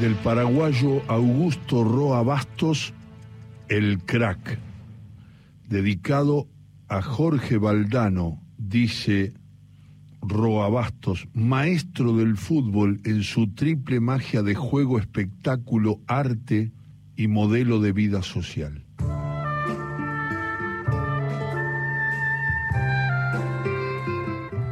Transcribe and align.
del 0.00 0.14
paraguayo 0.16 1.02
Augusto 1.08 1.82
Roa 1.82 2.22
Bastos, 2.22 2.92
El 3.68 3.98
Crack, 3.98 4.58
dedicado 5.68 6.48
a 6.88 7.02
Jorge 7.02 7.56
Valdano, 7.56 8.40
dice 8.58 9.32
Roa 10.20 10.68
Bastos, 10.68 11.28
maestro 11.34 12.16
del 12.16 12.36
fútbol 12.36 13.00
en 13.04 13.22
su 13.22 13.48
triple 13.54 14.00
magia 14.00 14.42
de 14.42 14.54
juego, 14.54 14.98
espectáculo, 14.98 16.00
arte 16.06 16.72
y 17.16 17.28
modelo 17.28 17.80
de 17.80 17.92
vida 17.92 18.22
social. 18.22 18.85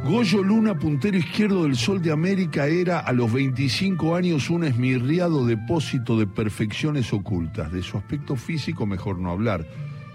Goyo 0.05 0.43
Luna, 0.43 0.77
puntero 0.77 1.17
izquierdo 1.17 1.63
del 1.63 1.75
Sol 1.75 1.99
de 1.99 2.11
América, 2.11 2.67
era 2.67 2.99
a 2.99 3.11
los 3.11 3.33
25 3.33 4.15
años 4.15 4.51
un 4.51 4.63
esmirriado 4.63 5.47
depósito 5.47 6.15
de 6.19 6.27
perfecciones 6.27 7.11
ocultas. 7.11 7.71
De 7.71 7.81
su 7.81 7.97
aspecto 7.97 8.35
físico 8.35 8.85
mejor 8.85 9.17
no 9.17 9.31
hablar. 9.31 9.65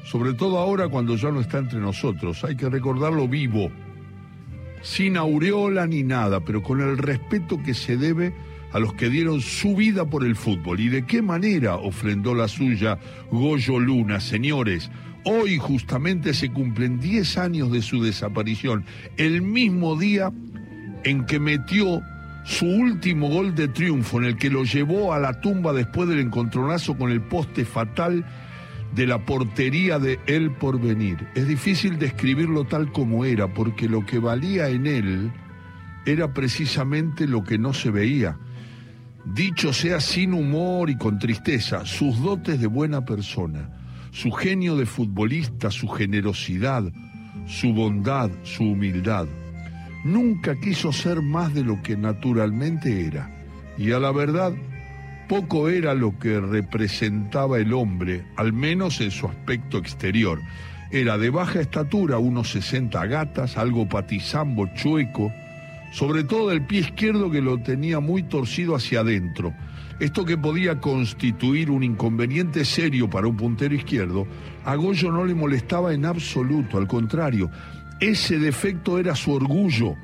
Sobre 0.05 0.35
todo 0.35 0.59
ahora 0.59 0.87
cuando 0.87 1.16
ya 1.16 1.33
no 1.33 1.41
está 1.41 1.59
entre 1.59 1.80
nosotros. 1.80 2.45
Hay 2.45 2.55
que 2.55 2.69
recordarlo 2.69 3.27
vivo. 3.27 3.73
Sin 4.80 5.16
aureola 5.16 5.89
ni 5.89 6.05
nada, 6.05 6.38
pero 6.38 6.63
con 6.63 6.80
el 6.80 6.97
respeto 6.97 7.61
que 7.61 7.75
se 7.75 7.97
debe 7.97 8.33
a 8.73 8.79
los 8.79 8.95
que 8.95 9.09
dieron 9.09 9.41
su 9.41 9.75
vida 9.75 10.05
por 10.05 10.25
el 10.25 10.37
fútbol. 10.37 10.79
¿Y 10.79 10.88
de 10.88 11.05
qué 11.05 11.21
manera 11.21 11.75
ofrendó 11.75 12.37
la 12.37 12.47
suya 12.47 12.97
Goyo 13.33 13.80
Luna, 13.80 14.21
señores? 14.21 14.88
Hoy 15.24 15.59
justamente 15.59 16.33
se 16.33 16.51
cumplen 16.51 16.98
10 16.98 17.37
años 17.37 17.70
de 17.70 17.83
su 17.83 18.02
desaparición, 18.02 18.84
el 19.19 19.43
mismo 19.43 19.96
día 19.96 20.33
en 21.05 21.27
que 21.27 21.38
metió 21.38 22.02
su 22.45 22.65
último 22.66 23.29
gol 23.29 23.55
de 23.55 23.69
triunfo, 23.69 24.19
en 24.19 24.24
el 24.24 24.37
que 24.37 24.48
lo 24.48 24.65
llevó 24.65 25.12
a 25.12 25.19
la 25.19 25.41
tumba 25.41 25.74
después 25.74 26.09
del 26.09 26.20
encontronazo 26.20 26.96
con 26.96 27.10
el 27.10 27.20
poste 27.20 27.66
fatal 27.66 28.24
de 28.95 29.07
la 29.07 29.24
portería 29.27 29.99
de 29.99 30.18
El 30.27 30.52
Porvenir. 30.52 31.29
Es 31.34 31.46
difícil 31.46 31.99
describirlo 31.99 32.65
tal 32.65 32.90
como 32.90 33.27
era, 33.27 33.46
porque 33.52 33.90
lo 33.90 34.07
que 34.07 34.18
valía 34.18 34.68
en 34.71 34.87
él 34.87 35.32
era 36.07 36.32
precisamente 36.32 37.29
lo 37.29 37.45
que 37.45 37.59
no 37.59 37.74
se 37.74 37.90
veía. 37.90 38.38
Dicho 39.27 39.74
sea 39.74 40.01
sin 40.01 40.32
humor 40.32 40.88
y 40.88 40.96
con 40.96 41.18
tristeza, 41.18 41.84
sus 41.84 42.18
dotes 42.23 42.59
de 42.59 42.66
buena 42.66 43.05
persona 43.05 43.80
su 44.11 44.30
genio 44.33 44.77
de 44.77 44.87
futbolista, 44.87 45.71
su 45.71 45.89
generosidad, 45.89 46.85
su 47.47 47.73
bondad, 47.73 48.30
su 48.43 48.65
humildad. 48.65 49.27
Nunca 50.05 50.59
quiso 50.59 50.93
ser 50.93 51.23
más 51.23 51.55
de 51.55 51.63
lo 51.63 51.83
que 51.83 51.97
naturalmente 51.97 53.07
era. 53.07 53.30
Y 53.77 53.93
a 53.93 53.99
la 53.99 54.13
verdad, 54.13 54.52
poco 55.29 55.69
era 55.69 55.95
lo 55.95 56.19
que 56.19 56.41
representaba 56.41 57.59
el 57.59 57.73
hombre, 57.73 58.25
al 58.37 58.52
menos 58.52 59.01
en 59.01 59.11
su 59.11 59.27
aspecto 59.27 59.79
exterior. 59.79 60.41
Era 60.91 61.19
de 61.19 61.30
baja 61.30 61.61
estatura, 61.61 62.19
unos 62.19 62.51
60 62.51 63.07
gatas, 63.07 63.57
algo 63.57 63.89
patizambo, 63.89 64.67
chueco, 64.75 65.33
sobre 65.93 66.25
todo 66.25 66.50
el 66.50 66.62
pie 66.62 66.81
izquierdo 66.81 67.31
que 67.31 67.41
lo 67.41 67.59
tenía 67.59 68.00
muy 68.00 68.22
torcido 68.22 68.75
hacia 68.75 69.00
adentro 69.00 69.55
esto 70.00 70.25
que 70.25 70.38
podía 70.38 70.81
constituir 70.81 71.70
un 71.70 71.82
inconveniente 71.82 72.65
serio 72.65 73.09
para 73.09 73.28
un 73.28 73.37
puntero 73.37 73.75
izquierdo, 73.75 74.26
a 74.65 74.75
Goyo 74.75 75.12
no 75.12 75.25
le 75.25 75.34
molestaba 75.34 75.93
en 75.93 76.06
absoluto, 76.06 76.78
al 76.78 76.88
contrario, 76.88 77.50
ese 78.00 78.38
defecto 78.38 78.98
era 78.98 79.15
su 79.15 79.32
orgullo, 79.32 79.94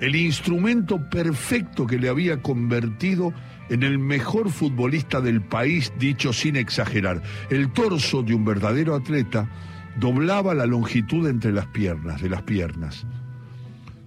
el 0.00 0.16
instrumento 0.16 1.08
perfecto 1.10 1.86
que 1.86 1.98
le 1.98 2.08
había 2.08 2.40
convertido 2.40 3.32
en 3.68 3.82
el 3.82 3.98
mejor 3.98 4.50
futbolista 4.50 5.20
del 5.20 5.42
país, 5.42 5.92
dicho 5.98 6.32
sin 6.32 6.56
exagerar. 6.56 7.22
El 7.50 7.70
torso 7.72 8.22
de 8.22 8.34
un 8.34 8.44
verdadero 8.44 8.94
atleta 8.94 9.48
doblaba 10.00 10.54
la 10.54 10.66
longitud 10.66 11.28
entre 11.28 11.52
las 11.52 11.66
piernas, 11.66 12.20
de 12.22 12.30
las 12.30 12.42
piernas. 12.42 13.06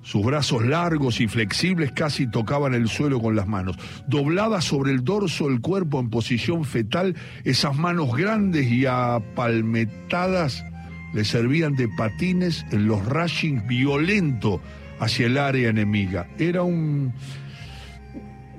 Sus 0.05 0.23
brazos 0.23 0.63
largos 0.63 1.19
y 1.19 1.27
flexibles 1.27 1.91
casi 1.91 2.27
tocaban 2.27 2.75
el 2.75 2.87
suelo 2.89 3.19
con 3.19 3.35
las 3.35 3.47
manos. 3.47 3.75
Dobladas 4.05 4.63
sobre 4.63 4.91
el 4.91 5.03
dorso 5.03 5.49
del 5.49 5.61
cuerpo 5.61 5.99
en 5.99 6.11
posición 6.11 6.63
fetal, 6.63 7.15
esas 7.43 7.75
manos 7.75 8.15
grandes 8.15 8.71
y 8.71 8.85
apalmetadas 8.85 10.63
le 11.11 11.25
servían 11.25 11.75
de 11.75 11.87
patines 11.97 12.67
en 12.71 12.85
los 12.85 13.03
rushings 13.03 13.65
violentos 13.65 14.61
hacia 14.99 15.25
el 15.25 15.39
área 15.39 15.69
enemiga. 15.69 16.27
Era 16.37 16.61
un, 16.61 17.11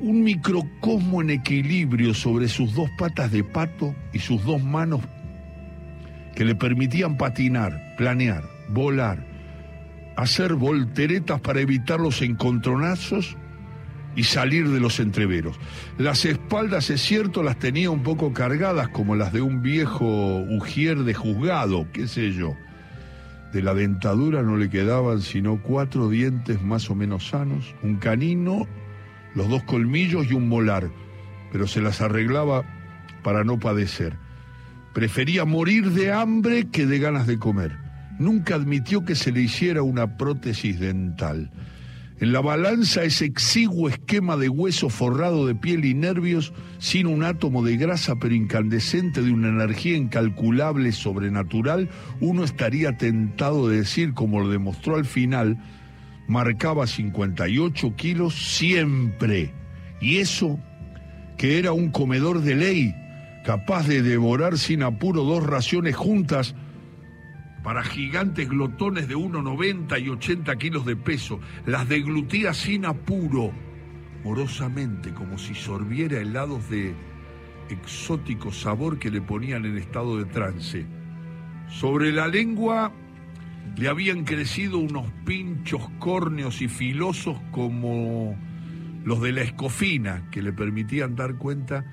un 0.01 0.25
microcosmo 0.25 1.23
en 1.23 1.31
equilibrio 1.31 2.13
sobre 2.13 2.49
sus 2.49 2.75
dos 2.75 2.91
patas 2.99 3.31
de 3.31 3.45
pato 3.45 3.95
y 4.13 4.19
sus 4.19 4.43
dos 4.43 4.61
manos 4.65 5.01
que 6.35 6.45
le 6.45 6.57
permitían 6.57 7.17
patinar, 7.17 7.95
planear, 7.97 8.43
volar 8.69 9.26
hacer 10.17 10.55
volteretas 10.55 11.41
para 11.41 11.61
evitar 11.61 12.01
los 12.01 12.23
encontronazos 12.23 13.37
y 14.17 14.25
salir 14.25 14.69
de 14.71 14.81
los 14.81 14.99
entreveros. 14.99 15.61
Las 15.99 16.25
espaldas, 16.25 16.89
es 16.89 17.03
cierto, 17.03 17.43
las 17.43 17.59
tenía 17.59 17.91
un 17.91 18.03
poco 18.03 18.33
cargadas 18.33 18.89
como 18.89 19.15
las 19.15 19.33
de 19.33 19.43
un 19.43 19.61
viejo 19.63 20.39
ujier 20.39 21.05
de 21.05 21.13
juzgado, 21.13 21.87
qué 21.93 22.09
sé 22.09 22.33
yo. 22.33 22.57
De 23.53 23.63
la 23.63 23.75
dentadura 23.75 24.43
no 24.43 24.57
le 24.57 24.71
quedaban 24.71 25.21
sino 25.21 25.63
cuatro 25.63 26.09
dientes 26.09 26.63
más 26.63 26.91
o 26.91 26.95
menos 26.95 27.29
sanos, 27.29 27.75
un 27.83 27.97
canino, 27.97 28.67
los 29.35 29.49
dos 29.49 29.63
colmillos 29.65 30.31
y 30.31 30.35
un 30.35 30.49
molar, 30.49 30.91
pero 31.53 31.67
se 31.67 31.83
las 31.83 32.01
arreglaba 32.01 32.65
para 33.23 33.45
no 33.45 33.59
padecer. 33.59 34.15
Prefería 34.95 35.45
morir 35.45 35.91
de 35.91 36.11
hambre 36.11 36.69
que 36.71 36.87
de 36.87 36.99
ganas 36.99 37.27
de 37.27 37.39
comer 37.39 37.86
nunca 38.19 38.55
admitió 38.55 39.05
que 39.05 39.15
se 39.15 39.33
le 39.33 39.43
hiciera 39.43 39.83
una 39.83 40.17
prótesis 40.17 40.81
dental. 40.81 41.51
En 42.19 42.33
la 42.33 42.41
balanza 42.41 43.03
ese 43.03 43.27
exiguo 43.27 43.91
esquema 43.91 44.39
de 44.39 44.49
hueso 44.49 44.89
forrado 44.89 45.47
de 45.47 45.55
piel 45.55 45.85
y 45.85 45.93
nervios, 45.93 46.55
sin 46.79 47.07
un 47.07 47.23
átomo 47.23 47.63
de 47.63 47.77
grasa 47.77 48.17
pero 48.17 48.35
incandescente 48.35 49.21
de 49.21 49.31
una 49.31 49.49
energía 49.49 49.99
incalculable, 49.99 50.93
sobrenatural, 50.93 51.91
uno 52.21 52.43
estaría 52.43 52.97
tentado 52.97 53.69
de 53.69 53.79
decir, 53.79 54.15
como 54.15 54.41
lo 54.41 54.49
demostró 54.49 54.97
al 54.97 55.05
final, 55.05 55.59
marcaba 56.27 56.87
58 56.87 57.97
kilos 57.97 58.57
siempre. 58.57 59.53
Y 60.01 60.17
eso, 60.17 60.59
que 61.37 61.59
era 61.59 61.73
un 61.73 61.91
comedor 61.91 62.41
de 62.41 62.55
ley, 62.55 62.95
capaz 63.45 63.87
de 63.87 64.01
devorar 64.01 64.57
sin 64.57 64.83
apuro 64.83 65.23
dos 65.23 65.45
raciones 65.45 65.95
juntas, 65.95 66.55
para 67.67 67.83
gigantes 67.83 68.49
glotones 68.49 69.09
de 69.09 69.17
1,90 69.17 70.01
y 70.01 70.09
80 70.09 70.55
kilos 70.55 70.87
de 70.87 70.95
peso, 70.95 71.41
las 71.67 71.89
deglutía 71.89 72.55
sin 72.55 72.87
apuro, 72.87 73.51
morosamente, 74.23 75.13
como 75.13 75.37
si 75.37 75.57
sorbiera 75.57 76.21
helados 76.21 76.71
de 76.71 76.95
exótico 77.69 78.53
sabor 78.53 79.01
que 79.01 79.11
le 79.11 79.21
ponían 79.21 79.65
en 79.65 79.79
estado 79.79 80.17
de 80.17 80.27
trance. 80.27 80.87
Sobre 81.69 82.13
la 82.13 82.29
lengua 82.29 82.93
le 83.77 83.89
habían 83.89 84.23
crecido 84.23 84.79
unos 84.79 85.11
pinchos 85.25 85.91
córneos 85.99 86.63
y 86.63 86.69
filosos 86.69 87.37
como 87.51 88.39
los 89.05 89.21
de 89.21 89.33
la 89.33 89.43
escofina, 89.43 90.31
que 90.31 90.41
le 90.41 90.53
permitían 90.53 91.17
dar 91.17 91.35
cuenta 91.35 91.85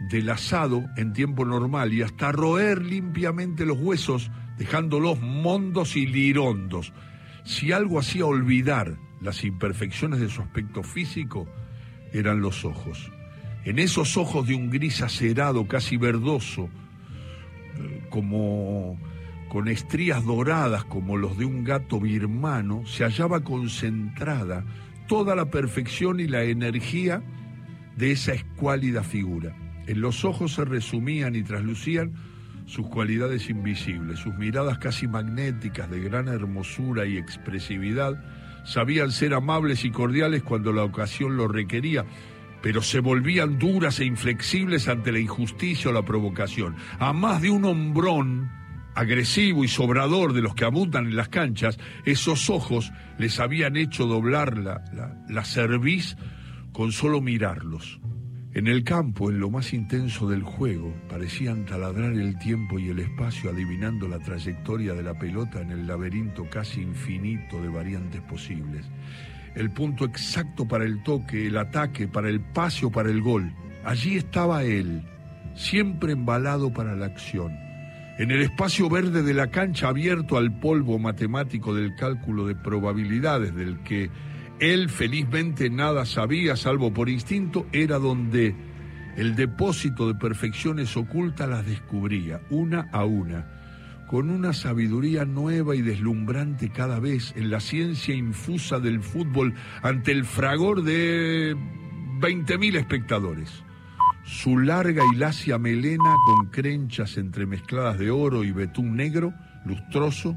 del 0.00 0.30
asado 0.30 0.84
en 0.96 1.12
tiempo 1.12 1.44
normal 1.44 1.92
y 1.92 2.02
hasta 2.02 2.32
roer 2.32 2.84
limpiamente 2.84 3.64
los 3.64 3.78
huesos 3.78 4.32
dejándolos 4.62 5.20
mondos 5.20 5.96
y 5.96 6.06
lirondos. 6.06 6.92
Si 7.42 7.72
algo 7.72 7.98
hacía 7.98 8.26
olvidar 8.26 8.96
las 9.20 9.42
imperfecciones 9.42 10.20
de 10.20 10.28
su 10.28 10.40
aspecto 10.40 10.84
físico, 10.84 11.48
eran 12.12 12.40
los 12.40 12.64
ojos. 12.64 13.10
En 13.64 13.80
esos 13.80 14.16
ojos 14.16 14.46
de 14.46 14.54
un 14.54 14.70
gris 14.70 15.02
acerado, 15.02 15.66
casi 15.66 15.96
verdoso, 15.96 16.68
eh, 17.76 18.04
como 18.08 19.00
con 19.48 19.66
estrías 19.66 20.24
doradas 20.24 20.84
como 20.84 21.16
los 21.16 21.36
de 21.36 21.44
un 21.44 21.64
gato 21.64 21.98
birmano, 21.98 22.86
se 22.86 23.02
hallaba 23.02 23.42
concentrada 23.42 24.64
toda 25.08 25.34
la 25.34 25.46
perfección 25.46 26.20
y 26.20 26.28
la 26.28 26.44
energía 26.44 27.20
de 27.96 28.12
esa 28.12 28.32
escuálida 28.32 29.02
figura. 29.02 29.56
En 29.88 30.00
los 30.00 30.24
ojos 30.24 30.54
se 30.54 30.64
resumían 30.64 31.34
y 31.34 31.42
traslucían 31.42 32.12
sus 32.72 32.86
cualidades 32.86 33.50
invisibles, 33.50 34.20
sus 34.20 34.34
miradas 34.36 34.78
casi 34.78 35.06
magnéticas 35.06 35.90
de 35.90 36.00
gran 36.00 36.28
hermosura 36.28 37.04
y 37.04 37.18
expresividad, 37.18 38.24
sabían 38.64 39.12
ser 39.12 39.34
amables 39.34 39.84
y 39.84 39.90
cordiales 39.90 40.42
cuando 40.42 40.72
la 40.72 40.82
ocasión 40.82 41.36
lo 41.36 41.48
requería, 41.48 42.06
pero 42.62 42.80
se 42.80 43.00
volvían 43.00 43.58
duras 43.58 44.00
e 44.00 44.06
inflexibles 44.06 44.88
ante 44.88 45.12
la 45.12 45.18
injusticia 45.18 45.90
o 45.90 45.92
la 45.92 46.02
provocación. 46.02 46.74
A 46.98 47.12
más 47.12 47.42
de 47.42 47.50
un 47.50 47.66
hombrón 47.66 48.50
agresivo 48.94 49.64
y 49.64 49.68
sobrador 49.68 50.32
de 50.32 50.40
los 50.40 50.54
que 50.54 50.64
abundan 50.64 51.04
en 51.04 51.16
las 51.16 51.28
canchas, 51.28 51.78
esos 52.06 52.48
ojos 52.48 52.90
les 53.18 53.38
habían 53.38 53.76
hecho 53.76 54.06
doblar 54.06 54.56
la, 54.56 54.82
la, 54.94 55.14
la 55.28 55.44
cerviz 55.44 56.16
con 56.72 56.90
solo 56.90 57.20
mirarlos. 57.20 58.00
En 58.54 58.66
el 58.66 58.84
campo, 58.84 59.30
en 59.30 59.40
lo 59.40 59.48
más 59.48 59.72
intenso 59.72 60.28
del 60.28 60.42
juego, 60.42 60.94
parecían 61.08 61.64
taladrar 61.64 62.12
el 62.12 62.38
tiempo 62.38 62.78
y 62.78 62.90
el 62.90 62.98
espacio 62.98 63.48
adivinando 63.48 64.06
la 64.06 64.18
trayectoria 64.18 64.92
de 64.92 65.02
la 65.02 65.18
pelota 65.18 65.62
en 65.62 65.70
el 65.70 65.86
laberinto 65.86 66.44
casi 66.50 66.82
infinito 66.82 67.62
de 67.62 67.68
variantes 67.68 68.20
posibles. 68.20 68.84
El 69.54 69.70
punto 69.70 70.04
exacto 70.04 70.68
para 70.68 70.84
el 70.84 71.02
toque, 71.02 71.46
el 71.46 71.56
ataque, 71.56 72.08
para 72.08 72.28
el 72.28 72.40
pase 72.40 72.84
o 72.84 72.90
para 72.90 73.08
el 73.08 73.22
gol. 73.22 73.54
Allí 73.84 74.18
estaba 74.18 74.64
él, 74.64 75.02
siempre 75.54 76.12
embalado 76.12 76.74
para 76.74 76.94
la 76.94 77.06
acción. 77.06 77.52
En 78.18 78.30
el 78.30 78.42
espacio 78.42 78.90
verde 78.90 79.22
de 79.22 79.32
la 79.32 79.46
cancha 79.46 79.88
abierto 79.88 80.36
al 80.36 80.60
polvo 80.60 80.98
matemático 80.98 81.74
del 81.74 81.96
cálculo 81.96 82.46
de 82.46 82.54
probabilidades 82.54 83.54
del 83.54 83.78
que 83.80 84.10
él 84.62 84.90
felizmente 84.90 85.70
nada 85.70 86.06
sabía, 86.06 86.54
salvo 86.54 86.94
por 86.94 87.08
instinto, 87.08 87.66
era 87.72 87.98
donde 87.98 88.54
el 89.16 89.34
depósito 89.34 90.06
de 90.06 90.14
perfecciones 90.14 90.96
ocultas 90.96 91.48
las 91.48 91.66
descubría, 91.66 92.40
una 92.48 92.88
a 92.92 93.04
una, 93.04 93.44
con 94.06 94.30
una 94.30 94.52
sabiduría 94.52 95.24
nueva 95.24 95.74
y 95.74 95.82
deslumbrante 95.82 96.70
cada 96.70 97.00
vez 97.00 97.34
en 97.34 97.50
la 97.50 97.58
ciencia 97.58 98.14
infusa 98.14 98.78
del 98.78 99.00
fútbol 99.00 99.52
ante 99.82 100.12
el 100.12 100.24
fragor 100.24 100.84
de 100.84 101.56
20.000 102.20 102.76
espectadores. 102.76 103.64
Su 104.22 104.60
larga 104.60 105.02
y 105.12 105.16
lacia 105.16 105.58
melena 105.58 106.14
con 106.24 106.50
crenchas 106.50 107.16
entremezcladas 107.16 107.98
de 107.98 108.12
oro 108.12 108.44
y 108.44 108.52
betún 108.52 108.94
negro, 108.94 109.34
lustroso, 109.64 110.36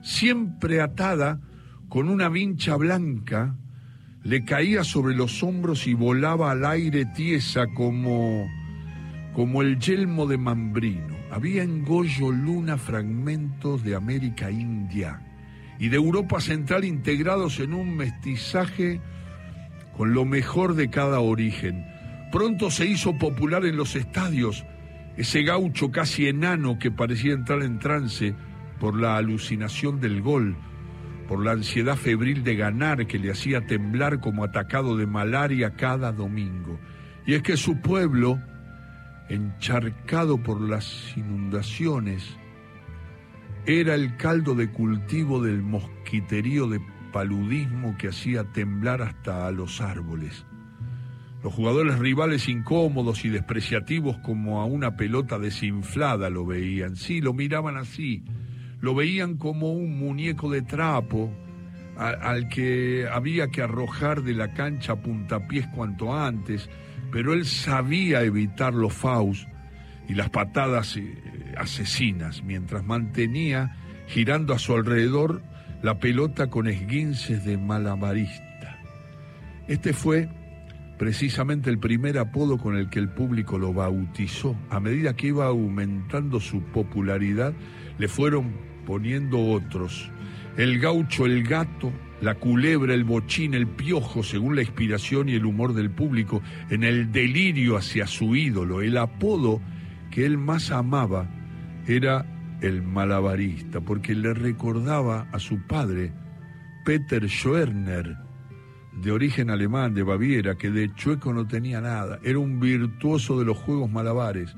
siempre 0.00 0.80
atada 0.80 1.40
con 1.88 2.08
una 2.08 2.28
vincha 2.28 2.76
blanca 2.76 3.56
le 4.24 4.42
caía 4.42 4.84
sobre 4.84 5.14
los 5.14 5.42
hombros 5.42 5.86
y 5.86 5.92
volaba 5.92 6.50
al 6.50 6.64
aire 6.64 7.04
tiesa 7.04 7.66
como, 7.66 8.50
como 9.34 9.60
el 9.60 9.78
yelmo 9.78 10.26
de 10.26 10.38
Mambrino. 10.38 11.14
Había 11.30 11.62
en 11.62 11.84
Goyo 11.84 12.30
Luna 12.30 12.78
fragmentos 12.78 13.84
de 13.84 13.94
América 13.94 14.50
India 14.50 15.20
y 15.78 15.88
de 15.88 15.96
Europa 15.96 16.40
Central 16.40 16.86
integrados 16.86 17.60
en 17.60 17.74
un 17.74 17.96
mestizaje 17.96 19.02
con 19.94 20.14
lo 20.14 20.24
mejor 20.24 20.74
de 20.74 20.88
cada 20.88 21.20
origen. 21.20 21.84
Pronto 22.32 22.70
se 22.70 22.86
hizo 22.86 23.18
popular 23.18 23.66
en 23.66 23.76
los 23.76 23.94
estadios 23.94 24.64
ese 25.18 25.42
gaucho 25.42 25.90
casi 25.90 26.28
enano 26.28 26.78
que 26.78 26.90
parecía 26.90 27.34
entrar 27.34 27.62
en 27.62 27.78
trance 27.78 28.34
por 28.80 28.98
la 28.98 29.18
alucinación 29.18 30.00
del 30.00 30.22
gol 30.22 30.56
por 31.28 31.44
la 31.44 31.52
ansiedad 31.52 31.96
febril 31.96 32.44
de 32.44 32.56
ganar 32.56 33.06
que 33.06 33.18
le 33.18 33.30
hacía 33.30 33.66
temblar 33.66 34.20
como 34.20 34.44
atacado 34.44 34.96
de 34.96 35.06
malaria 35.06 35.74
cada 35.74 36.12
domingo. 36.12 36.78
Y 37.26 37.34
es 37.34 37.42
que 37.42 37.56
su 37.56 37.80
pueblo, 37.80 38.40
encharcado 39.28 40.42
por 40.42 40.60
las 40.60 41.16
inundaciones, 41.16 42.36
era 43.66 43.94
el 43.94 44.16
caldo 44.16 44.54
de 44.54 44.70
cultivo 44.70 45.42
del 45.42 45.62
mosquiterío 45.62 46.68
de 46.68 46.80
paludismo 47.12 47.96
que 47.96 48.08
hacía 48.08 48.44
temblar 48.52 49.00
hasta 49.00 49.46
a 49.46 49.50
los 49.50 49.80
árboles. 49.80 50.44
Los 51.42 51.54
jugadores 51.54 51.98
rivales 51.98 52.48
incómodos 52.48 53.24
y 53.24 53.28
despreciativos 53.28 54.18
como 54.18 54.60
a 54.60 54.64
una 54.64 54.96
pelota 54.96 55.38
desinflada 55.38 56.30
lo 56.30 56.44
veían, 56.46 56.96
sí, 56.96 57.20
lo 57.20 57.32
miraban 57.34 57.76
así, 57.76 58.24
lo 58.84 58.94
veían 58.94 59.38
como 59.38 59.72
un 59.72 59.98
muñeco 59.98 60.50
de 60.50 60.60
trapo 60.60 61.32
al 61.96 62.48
que 62.50 63.08
había 63.10 63.48
que 63.48 63.62
arrojar 63.62 64.22
de 64.22 64.34
la 64.34 64.52
cancha 64.52 64.92
a 64.92 64.96
puntapiés 64.96 65.66
cuanto 65.68 66.12
antes, 66.12 66.68
pero 67.10 67.32
él 67.32 67.46
sabía 67.46 68.22
evitar 68.24 68.74
los 68.74 68.92
faus 68.92 69.48
y 70.06 70.12
las 70.12 70.28
patadas 70.28 70.98
eh, 70.98 71.14
asesinas 71.56 72.42
mientras 72.42 72.84
mantenía 72.84 73.74
girando 74.06 74.52
a 74.52 74.58
su 74.58 74.74
alrededor 74.74 75.40
la 75.82 75.98
pelota 75.98 76.50
con 76.50 76.68
esguinces 76.68 77.42
de 77.42 77.56
malabarista. 77.56 78.78
Este 79.66 79.94
fue 79.94 80.28
precisamente 80.98 81.70
el 81.70 81.78
primer 81.78 82.18
apodo 82.18 82.58
con 82.58 82.76
el 82.76 82.90
que 82.90 82.98
el 82.98 83.08
público 83.08 83.56
lo 83.56 83.72
bautizó. 83.72 84.54
A 84.68 84.78
medida 84.78 85.16
que 85.16 85.28
iba 85.28 85.46
aumentando 85.46 86.38
su 86.38 86.60
popularidad, 86.64 87.54
le 87.96 88.08
fueron 88.08 88.73
poniendo 88.84 89.38
otros. 89.38 90.10
El 90.56 90.78
gaucho, 90.78 91.26
el 91.26 91.42
gato, 91.42 91.92
la 92.20 92.34
culebra, 92.36 92.94
el 92.94 93.04
bochín, 93.04 93.54
el 93.54 93.66
piojo, 93.66 94.22
según 94.22 94.56
la 94.56 94.62
inspiración 94.62 95.28
y 95.28 95.34
el 95.34 95.44
humor 95.44 95.74
del 95.74 95.90
público, 95.90 96.42
en 96.70 96.84
el 96.84 97.12
delirio 97.12 97.76
hacia 97.76 98.06
su 98.06 98.36
ídolo. 98.36 98.82
El 98.82 98.96
apodo 98.96 99.60
que 100.10 100.24
él 100.24 100.38
más 100.38 100.70
amaba 100.70 101.28
era 101.86 102.24
el 102.60 102.82
malabarista, 102.82 103.80
porque 103.80 104.14
le 104.14 104.32
recordaba 104.32 105.28
a 105.32 105.38
su 105.38 105.58
padre, 105.66 106.12
Peter 106.84 107.28
Schoerner, 107.28 108.16
de 109.02 109.10
origen 109.10 109.50
alemán, 109.50 109.92
de 109.94 110.02
Baviera, 110.02 110.56
que 110.56 110.70
de 110.70 110.94
chueco 110.94 111.32
no 111.32 111.46
tenía 111.46 111.80
nada, 111.80 112.20
era 112.22 112.38
un 112.38 112.60
virtuoso 112.60 113.38
de 113.38 113.44
los 113.44 113.58
juegos 113.58 113.90
malabares, 113.90 114.54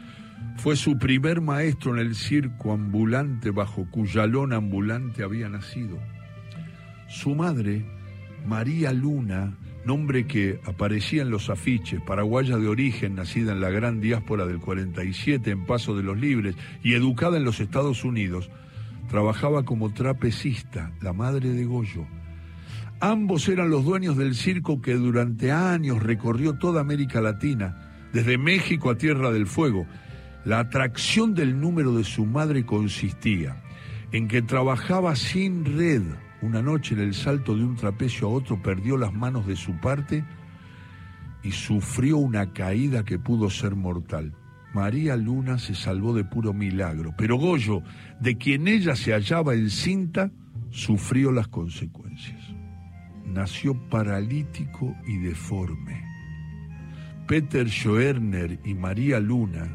fue 0.57 0.77
su 0.77 0.99
primer 0.99 1.41
maestro 1.41 1.95
en 1.95 2.07
el 2.07 2.15
circo 2.15 2.73
ambulante 2.73 3.51
bajo 3.51 3.87
cuya 3.91 4.27
lona 4.27 4.57
ambulante 4.57 5.23
había 5.23 5.49
nacido. 5.49 5.99
Su 7.09 7.35
madre, 7.35 7.85
María 8.47 8.93
Luna, 8.93 9.57
nombre 9.85 10.27
que 10.27 10.61
aparecía 10.65 11.23
en 11.23 11.31
los 11.31 11.51
afiches, 11.51 12.01
paraguaya 12.01 12.57
de 12.57 12.67
origen, 12.67 13.15
nacida 13.15 13.53
en 13.53 13.61
la 13.61 13.71
gran 13.71 14.01
diáspora 14.01 14.47
del 14.47 14.59
47 14.59 15.51
en 15.51 15.65
Paso 15.67 15.97
de 15.97 16.03
los 16.03 16.19
Libres 16.19 16.57
y 16.83 16.95
educada 16.95 17.37
en 17.37 17.45
los 17.45 17.61
Estados 17.61 18.05
Unidos, 18.05 18.51
trabajaba 19.09 19.65
como 19.65 19.93
trapecista, 19.93 20.93
la 21.01 21.13
madre 21.13 21.51
de 21.51 21.65
Goyo. 21.65 22.07
Ambos 22.99 23.49
eran 23.49 23.71
los 23.71 23.85
dueños 23.85 24.17
del 24.17 24.35
circo 24.35 24.81
que 24.81 24.95
durante 24.95 25.53
años 25.53 26.03
recorrió 26.03 26.55
toda 26.55 26.81
América 26.81 27.21
Latina, 27.21 28.09
desde 28.13 28.39
México 28.39 28.91
a 28.91 28.97
Tierra 28.97 29.31
del 29.31 29.47
Fuego, 29.47 29.87
la 30.47 30.61
atracción 30.61 31.35
del 31.35 31.61
número 31.61 31.93
de 31.97 32.05
su 32.05 32.25
madre 32.25 32.65
consistía 32.65 33.61
en 34.13 34.29
que 34.29 34.43
trabajaba 34.43 35.17
sin 35.17 35.65
red. 35.65 36.03
Una 36.41 36.63
noche 36.63 36.95
en 36.95 37.01
el 37.01 37.15
salto 37.15 37.57
de 37.57 37.65
un 37.65 37.75
trapecio 37.75 38.29
a 38.29 38.31
otro 38.31 38.63
perdió 38.63 38.97
las 38.97 39.13
manos 39.13 39.45
de 39.49 39.57
su 39.57 39.73
parte 39.81 40.25
y 41.43 41.51
sufrió 41.51 42.19
una 42.19 42.53
caída 42.53 43.05
que 43.05 43.19
pudo 43.19 43.51
ser 43.51 43.75
mortal. 43.75 44.35
María 44.73 45.17
Luna 45.17 45.59
se 45.59 45.75
salvó 45.75 46.15
de 46.15 46.23
puro 46.23 46.53
milagro, 46.53 47.13
pero 47.19 47.37
Goyo, 47.37 47.83
de 48.21 48.39
quien 48.39 48.69
ella 48.69 48.95
se 48.95 49.13
hallaba 49.13 49.55
encinta, 49.55 50.31
sufrió 50.71 51.33
las 51.33 51.49
consecuencias. 51.49 52.41
Nació 53.25 53.75
paralítico 53.89 54.95
y 55.09 55.17
deforme. 55.17 56.05
Peter 57.27 57.69
Schoerner 57.69 58.61
y 58.65 58.75
María 58.75 59.19
Luna 59.19 59.67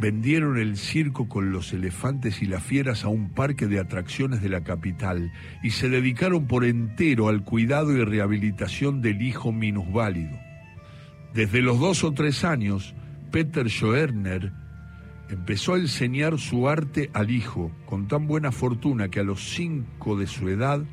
vendieron 0.00 0.58
el 0.58 0.76
circo 0.76 1.28
con 1.28 1.52
los 1.52 1.72
elefantes 1.72 2.42
y 2.42 2.46
las 2.46 2.62
fieras 2.62 3.04
a 3.04 3.08
un 3.08 3.30
parque 3.30 3.66
de 3.66 3.78
atracciones 3.78 4.42
de 4.42 4.48
la 4.48 4.62
capital 4.62 5.32
y 5.62 5.70
se 5.70 5.88
dedicaron 5.88 6.46
por 6.46 6.64
entero 6.64 7.28
al 7.28 7.44
cuidado 7.44 7.92
y 7.92 8.04
rehabilitación 8.04 9.00
del 9.00 9.22
hijo 9.22 9.52
minusválido. 9.52 10.38
Desde 11.34 11.62
los 11.62 11.78
dos 11.78 12.04
o 12.04 12.12
tres 12.12 12.44
años, 12.44 12.94
Peter 13.30 13.68
Schoerner 13.68 14.52
empezó 15.30 15.74
a 15.74 15.78
enseñar 15.78 16.38
su 16.38 16.68
arte 16.68 17.10
al 17.14 17.30
hijo, 17.30 17.72
con 17.86 18.06
tan 18.06 18.26
buena 18.26 18.52
fortuna 18.52 19.08
que 19.08 19.20
a 19.20 19.24
los 19.24 19.54
cinco 19.54 20.16
de 20.18 20.26
su 20.26 20.48
edad, 20.48 20.84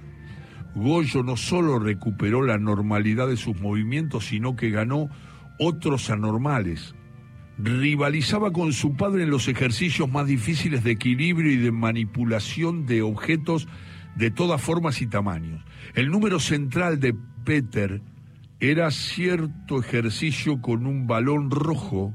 Goyo 0.75 1.24
no 1.24 1.36
solo 1.36 1.79
recuperó 1.79 2.44
la 2.44 2.58
normalidad 2.58 3.27
de 3.27 3.38
sus 3.38 3.60
movimientos, 3.60 4.27
sino 4.27 4.56
que 4.56 4.70
ganó 4.70 5.10
otros 5.58 6.10
anormales, 6.10 6.96
rivalizaba 7.62 8.51
con 8.51 8.72
su 8.72 8.96
padre 8.96 9.24
en 9.24 9.30
los 9.30 9.48
ejercicios 9.50 10.10
más 10.10 10.25
difíciles 10.25 10.84
de 10.84 10.92
equilibrio 10.92 11.51
y 11.51 11.58
de 11.58 11.72
manipulación 11.72 12.86
de 12.86 13.01
objetos 13.01 13.68
de 14.16 14.32
todas 14.32 14.62
formas 14.62 15.01
y 15.01 15.08
tamaños. 15.08 15.63
El 15.94 16.10
número 16.10 16.39
central 16.39 17.00
de 17.00 17.16
Peter 17.44 18.01
era 18.62 18.92
cierto 18.92 19.80
ejercicio 19.80 20.62
con 20.62 20.86
un 20.86 21.06
balón 21.06 21.51
rojo 21.51 22.13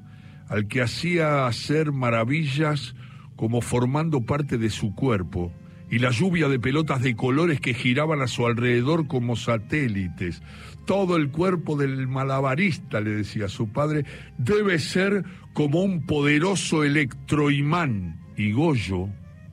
al 0.48 0.66
que 0.66 0.82
hacía 0.82 1.46
hacer 1.46 1.92
maravillas 1.92 2.94
como 3.36 3.60
formando 3.60 4.22
parte 4.22 4.58
de 4.58 4.70
su 4.70 4.94
cuerpo 4.94 5.52
y 5.90 5.98
la 5.98 6.10
lluvia 6.10 6.48
de 6.48 6.58
pelotas 6.58 7.02
de 7.02 7.14
colores 7.14 7.60
que 7.60 7.74
giraban 7.74 8.22
a 8.22 8.26
su 8.26 8.46
alrededor 8.46 9.06
como 9.06 9.36
satélites. 9.36 10.42
Todo 10.84 11.16
el 11.16 11.30
cuerpo 11.30 11.76
del 11.76 12.06
malabarista, 12.06 13.00
le 13.00 13.10
decía 13.10 13.48
su 13.48 13.68
padre, 13.68 14.04
debe 14.38 14.78
ser 14.78 15.24
como 15.52 15.82
un 15.82 16.04
poderoso 16.04 16.84
electroimán. 16.84 18.20
Y 18.36 18.52
Goyo, 18.52 19.08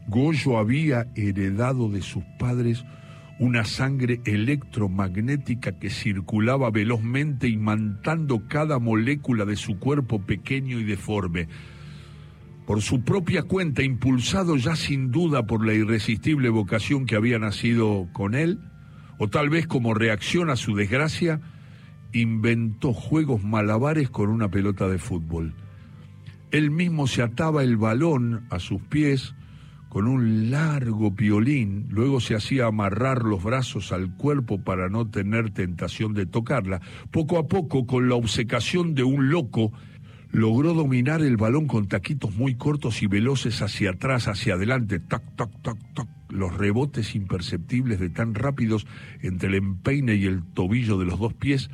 Goyo 0.07 0.57
había 0.57 1.07
heredado 1.15 1.89
de 1.89 2.01
sus 2.01 2.23
padres 2.39 2.83
una 3.41 3.65
sangre 3.65 4.21
electromagnética 4.25 5.79
que 5.79 5.89
circulaba 5.89 6.69
velozmente 6.69 7.47
imantando 7.47 8.47
cada 8.47 8.77
molécula 8.77 9.45
de 9.45 9.55
su 9.55 9.79
cuerpo 9.79 10.21
pequeño 10.21 10.79
y 10.79 10.83
deforme. 10.83 11.47
Por 12.67 12.83
su 12.83 13.01
propia 13.01 13.41
cuenta, 13.41 13.81
impulsado 13.81 14.57
ya 14.57 14.75
sin 14.75 15.09
duda 15.11 15.47
por 15.47 15.65
la 15.65 15.73
irresistible 15.73 16.49
vocación 16.49 17.07
que 17.07 17.15
había 17.15 17.39
nacido 17.39 18.07
con 18.13 18.35
él, 18.35 18.59
o 19.23 19.27
tal 19.27 19.51
vez 19.51 19.67
como 19.67 19.93
reacción 19.93 20.49
a 20.49 20.55
su 20.55 20.73
desgracia, 20.73 21.41
inventó 22.11 22.91
juegos 22.91 23.43
malabares 23.43 24.09
con 24.09 24.31
una 24.31 24.49
pelota 24.49 24.87
de 24.87 24.97
fútbol. 24.97 25.53
Él 26.49 26.71
mismo 26.71 27.05
se 27.05 27.21
ataba 27.21 27.61
el 27.61 27.77
balón 27.77 28.47
a 28.49 28.57
sus 28.57 28.81
pies, 28.81 29.35
con 29.89 30.07
un 30.07 30.49
largo 30.49 31.13
piolín, 31.13 31.85
luego 31.91 32.19
se 32.19 32.33
hacía 32.33 32.65
amarrar 32.65 33.21
los 33.21 33.43
brazos 33.43 33.91
al 33.91 34.17
cuerpo 34.17 34.63
para 34.63 34.89
no 34.89 35.07
tener 35.07 35.51
tentación 35.51 36.15
de 36.15 36.25
tocarla. 36.25 36.81
Poco 37.11 37.37
a 37.37 37.47
poco, 37.47 37.85
con 37.85 38.09
la 38.09 38.15
obsecación 38.15 38.95
de 38.95 39.03
un 39.03 39.29
loco, 39.29 39.71
logró 40.31 40.73
dominar 40.73 41.21
el 41.21 41.37
balón 41.37 41.67
con 41.67 41.87
taquitos 41.87 42.35
muy 42.35 42.55
cortos 42.55 43.01
y 43.01 43.07
veloces 43.07 43.61
hacia 43.61 43.91
atrás, 43.91 44.27
hacia 44.27 44.53
adelante, 44.53 44.99
tac, 44.99 45.23
tac, 45.35 45.49
tac, 45.61 45.77
tac. 45.93 46.07
Los 46.29 46.55
rebotes 46.55 47.15
imperceptibles 47.15 47.99
de 47.99 48.09
tan 48.09 48.33
rápidos 48.35 48.87
entre 49.21 49.49
el 49.49 49.55
empeine 49.55 50.15
y 50.15 50.25
el 50.25 50.43
tobillo 50.43 50.97
de 50.97 51.05
los 51.05 51.19
dos 51.19 51.33
pies, 51.33 51.69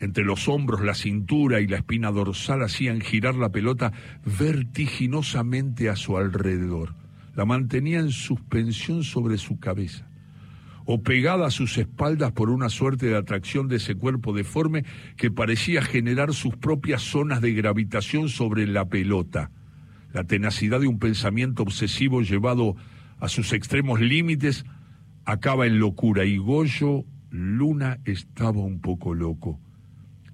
entre 0.00 0.24
los 0.24 0.48
hombros, 0.48 0.80
la 0.80 0.94
cintura 0.94 1.60
y 1.60 1.68
la 1.68 1.76
espina 1.76 2.10
dorsal 2.10 2.62
hacían 2.62 3.00
girar 3.00 3.34
la 3.34 3.50
pelota 3.50 3.92
vertiginosamente 4.38 5.88
a 5.88 5.96
su 5.96 6.16
alrededor. 6.16 6.94
La 7.36 7.44
mantenía 7.44 8.00
en 8.00 8.10
suspensión 8.10 9.04
sobre 9.04 9.38
su 9.38 9.60
cabeza, 9.60 10.08
o 10.84 11.02
pegada 11.02 11.46
a 11.46 11.50
sus 11.50 11.78
espaldas 11.78 12.32
por 12.32 12.50
una 12.50 12.68
suerte 12.68 13.06
de 13.06 13.16
atracción 13.16 13.68
de 13.68 13.76
ese 13.76 13.94
cuerpo 13.94 14.32
deforme 14.32 14.84
que 15.16 15.30
parecía 15.30 15.82
generar 15.82 16.34
sus 16.34 16.56
propias 16.56 17.02
zonas 17.02 17.40
de 17.40 17.52
gravitación 17.52 18.28
sobre 18.28 18.66
la 18.66 18.88
pelota. 18.88 19.50
La 20.12 20.24
tenacidad 20.24 20.80
de 20.80 20.88
un 20.88 20.98
pensamiento 20.98 21.62
obsesivo 21.62 22.22
llevado 22.22 22.76
a 23.18 23.28
sus 23.28 23.52
extremos 23.52 24.00
límites 24.00 24.64
acaba 25.24 25.66
en 25.66 25.78
locura 25.78 26.24
y 26.24 26.36
Goyo 26.36 27.04
Luna 27.30 27.98
estaba 28.04 28.60
un 28.60 28.80
poco 28.80 29.14
loco, 29.14 29.58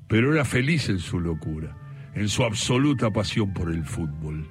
pero 0.08 0.32
era 0.32 0.44
feliz 0.44 0.88
en 0.88 0.98
su 0.98 1.20
locura, 1.20 1.76
en 2.14 2.28
su 2.28 2.42
absoluta 2.42 3.12
pasión 3.12 3.52
por 3.52 3.70
el 3.70 3.84
fútbol. 3.84 4.48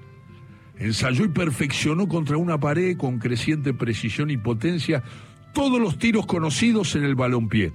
Ensayó 0.79 1.25
y 1.25 1.29
perfeccionó 1.29 2.07
contra 2.07 2.37
una 2.37 2.59
pared 2.59 2.95
con 2.95 3.17
creciente 3.19 3.73
precisión 3.73 4.29
y 4.29 4.37
potencia 4.37 5.03
todos 5.57 5.81
los 5.81 5.97
tiros 5.97 6.27
conocidos 6.27 6.95
en 6.95 7.03
el 7.03 7.15
balompié. 7.15 7.73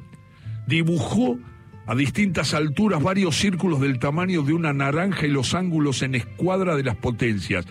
Dibujó 0.68 1.36
a 1.84 1.96
distintas 1.96 2.54
alturas 2.54 3.02
varios 3.02 3.34
círculos 3.36 3.80
del 3.80 3.98
tamaño 3.98 4.42
de 4.42 4.52
una 4.52 4.72
naranja 4.72 5.26
y 5.26 5.30
los 5.30 5.52
ángulos 5.52 6.02
en 6.02 6.14
escuadra 6.14 6.76
de 6.76 6.84
las 6.84 6.94
potencias. 6.94 7.66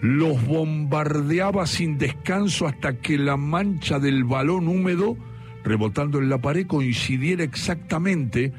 Los 0.00 0.42
bombardeaba 0.46 1.66
sin 1.66 1.98
descanso 1.98 2.66
hasta 2.66 2.94
que 2.94 3.18
la 3.18 3.36
mancha 3.36 3.98
del 3.98 4.24
balón 4.24 4.68
húmedo, 4.68 5.18
rebotando 5.64 6.18
en 6.18 6.30
la 6.30 6.38
pared, 6.38 6.66
coincidiera 6.66 7.44
exactamente 7.44 8.54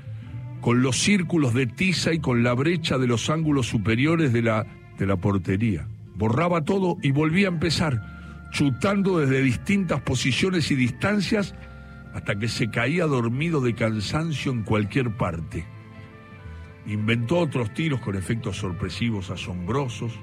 con 0.62 0.84
los 0.84 0.98
círculos 0.98 1.56
de 1.56 1.66
tiza 1.66 2.14
y 2.14 2.20
con 2.20 2.44
la 2.44 2.54
brecha 2.54 3.00
de 3.00 3.08
los 3.08 3.32
ángulos 3.32 3.66
superiores 3.66 4.32
de 4.32 4.44
la, 4.44 4.68
de 5.00 5.08
la 5.08 5.16
portería 5.16 5.88
borraba 6.16 6.64
todo 6.64 6.98
y 7.02 7.12
volvía 7.12 7.48
a 7.48 7.52
empezar, 7.52 8.13
chutando 8.54 9.20
desde 9.20 9.42
distintas 9.42 10.00
posiciones 10.02 10.70
y 10.72 10.76
distancias 10.76 11.56
hasta 12.14 12.38
que 12.38 12.48
se 12.48 12.70
caía 12.70 13.06
dormido 13.06 13.60
de 13.60 13.74
cansancio 13.74 14.52
en 14.52 14.62
cualquier 14.62 15.18
parte. 15.18 15.66
Inventó 16.86 17.40
otros 17.40 17.74
tiros 17.74 18.00
con 18.00 18.16
efectos 18.16 18.58
sorpresivos 18.58 19.32
asombrosos, 19.32 20.14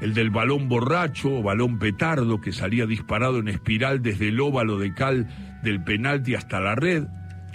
el 0.00 0.14
del 0.14 0.30
balón 0.30 0.68
borracho 0.68 1.38
o 1.38 1.42
balón 1.42 1.78
petardo 1.78 2.40
que 2.40 2.52
salía 2.52 2.86
disparado 2.86 3.38
en 3.38 3.48
espiral 3.48 4.00
desde 4.00 4.28
el 4.28 4.40
óvalo 4.40 4.78
de 4.78 4.94
cal 4.94 5.60
del 5.64 5.82
penalti 5.82 6.36
hasta 6.36 6.60
la 6.60 6.76
red, 6.76 7.04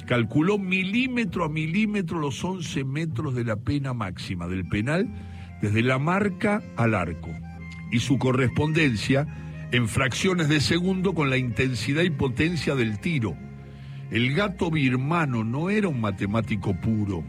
calculó 0.05 0.57
milímetro 0.57 1.45
a 1.45 1.49
milímetro 1.49 2.19
los 2.19 2.43
11 2.43 2.83
metros 2.83 3.33
de 3.33 3.45
la 3.45 3.55
pena 3.55 3.93
máxima 3.93 4.47
del 4.47 4.67
penal 4.67 5.07
desde 5.61 5.83
la 5.83 5.99
marca 5.99 6.61
al 6.75 6.95
arco, 6.95 7.29
y 7.91 7.99
su 7.99 8.17
correspondencia 8.17 9.27
en 9.71 9.87
fracciones 9.87 10.49
de 10.49 10.61
segundo 10.61 11.13
con 11.13 11.29
la 11.29 11.37
intensidad 11.37 12.01
y 12.01 12.09
potencia 12.09 12.75
del 12.75 12.99
tiro. 12.99 13.37
El 14.09 14.33
gato 14.33 14.71
birmano 14.71 15.43
no 15.43 15.69
era 15.69 15.87
un 15.87 16.01
matemático 16.01 16.73
puro, 16.73 17.23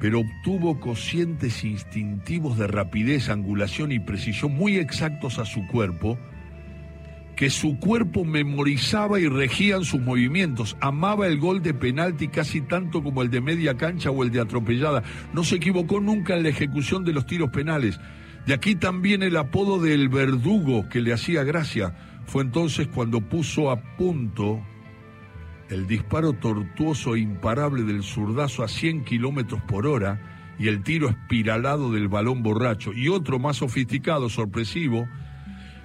pero 0.00 0.20
obtuvo 0.20 0.80
cocientes 0.80 1.64
instintivos 1.64 2.56
de 2.56 2.66
rapidez, 2.66 3.28
angulación 3.28 3.92
y 3.92 3.98
precisión 3.98 4.54
muy 4.54 4.76
exactos 4.76 5.38
a 5.38 5.44
su 5.44 5.66
cuerpo, 5.66 6.18
que 7.36 7.50
su 7.50 7.78
cuerpo 7.78 8.24
memorizaba 8.24 9.20
y 9.20 9.28
regían 9.28 9.84
sus 9.84 10.00
movimientos. 10.00 10.78
Amaba 10.80 11.26
el 11.26 11.38
gol 11.38 11.62
de 11.62 11.74
penalti 11.74 12.28
casi 12.28 12.62
tanto 12.62 13.02
como 13.02 13.20
el 13.20 13.30
de 13.30 13.42
media 13.42 13.76
cancha 13.76 14.10
o 14.10 14.22
el 14.22 14.30
de 14.30 14.40
atropellada. 14.40 15.02
No 15.34 15.44
se 15.44 15.56
equivocó 15.56 16.00
nunca 16.00 16.34
en 16.34 16.44
la 16.44 16.48
ejecución 16.48 17.04
de 17.04 17.12
los 17.12 17.26
tiros 17.26 17.50
penales. 17.50 18.00
De 18.46 18.54
aquí 18.54 18.76
también 18.76 19.24
el 19.24 19.36
apodo 19.36 19.80
del 19.80 20.08
verdugo 20.08 20.88
que 20.88 21.00
le 21.00 21.12
hacía 21.12 21.42
gracia. 21.42 21.96
Fue 22.26 22.42
entonces 22.42 22.86
cuando 22.86 23.20
puso 23.20 23.70
a 23.70 23.80
punto 23.96 24.62
el 25.68 25.88
disparo 25.88 26.32
tortuoso 26.32 27.16
e 27.16 27.20
imparable 27.20 27.82
del 27.82 28.04
zurdazo 28.04 28.62
a 28.62 28.68
100 28.68 29.04
kilómetros 29.04 29.60
por 29.62 29.86
hora 29.86 30.54
y 30.60 30.68
el 30.68 30.84
tiro 30.84 31.08
espiralado 31.08 31.90
del 31.90 32.06
balón 32.06 32.44
borracho. 32.44 32.92
Y 32.92 33.08
otro 33.08 33.40
más 33.40 33.56
sofisticado, 33.56 34.28
sorpresivo, 34.28 35.08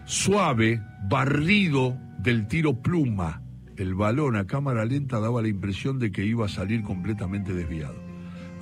suave, 0.06 0.82
barrido 1.10 1.98
del 2.20 2.48
tiro 2.48 2.80
pluma. 2.80 3.42
El 3.76 3.96
balón 3.96 4.36
a 4.36 4.46
cámara 4.46 4.86
lenta 4.86 5.20
daba 5.20 5.42
la 5.42 5.48
impresión 5.48 5.98
de 5.98 6.12
que 6.12 6.26
iba 6.26 6.46
a 6.46 6.50
salir 6.50 6.84
completamente 6.84 7.54
desviado. 7.54 8.11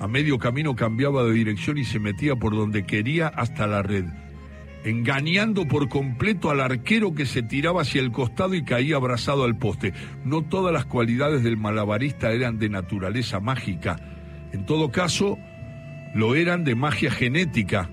A 0.00 0.08
medio 0.08 0.38
camino 0.38 0.74
cambiaba 0.74 1.22
de 1.22 1.32
dirección 1.32 1.78
y 1.78 1.84
se 1.84 2.00
metía 2.00 2.34
por 2.34 2.56
donde 2.56 2.84
quería 2.84 3.28
hasta 3.28 3.66
la 3.66 3.82
red, 3.82 4.06
engañando 4.82 5.68
por 5.68 5.88
completo 5.88 6.50
al 6.50 6.60
arquero 6.60 7.14
que 7.14 7.26
se 7.26 7.42
tiraba 7.42 7.82
hacia 7.82 8.00
el 8.00 8.10
costado 8.10 8.54
y 8.54 8.64
caía 8.64 8.96
abrazado 8.96 9.44
al 9.44 9.58
poste. 9.58 9.92
No 10.24 10.42
todas 10.42 10.72
las 10.72 10.86
cualidades 10.86 11.42
del 11.42 11.56
malabarista 11.56 12.32
eran 12.32 12.58
de 12.58 12.70
naturaleza 12.70 13.38
mágica. 13.38 13.96
En 14.52 14.66
todo 14.66 14.90
caso, 14.90 15.38
lo 16.14 16.34
eran 16.34 16.64
de 16.64 16.74
magia 16.74 17.10
genética, 17.10 17.90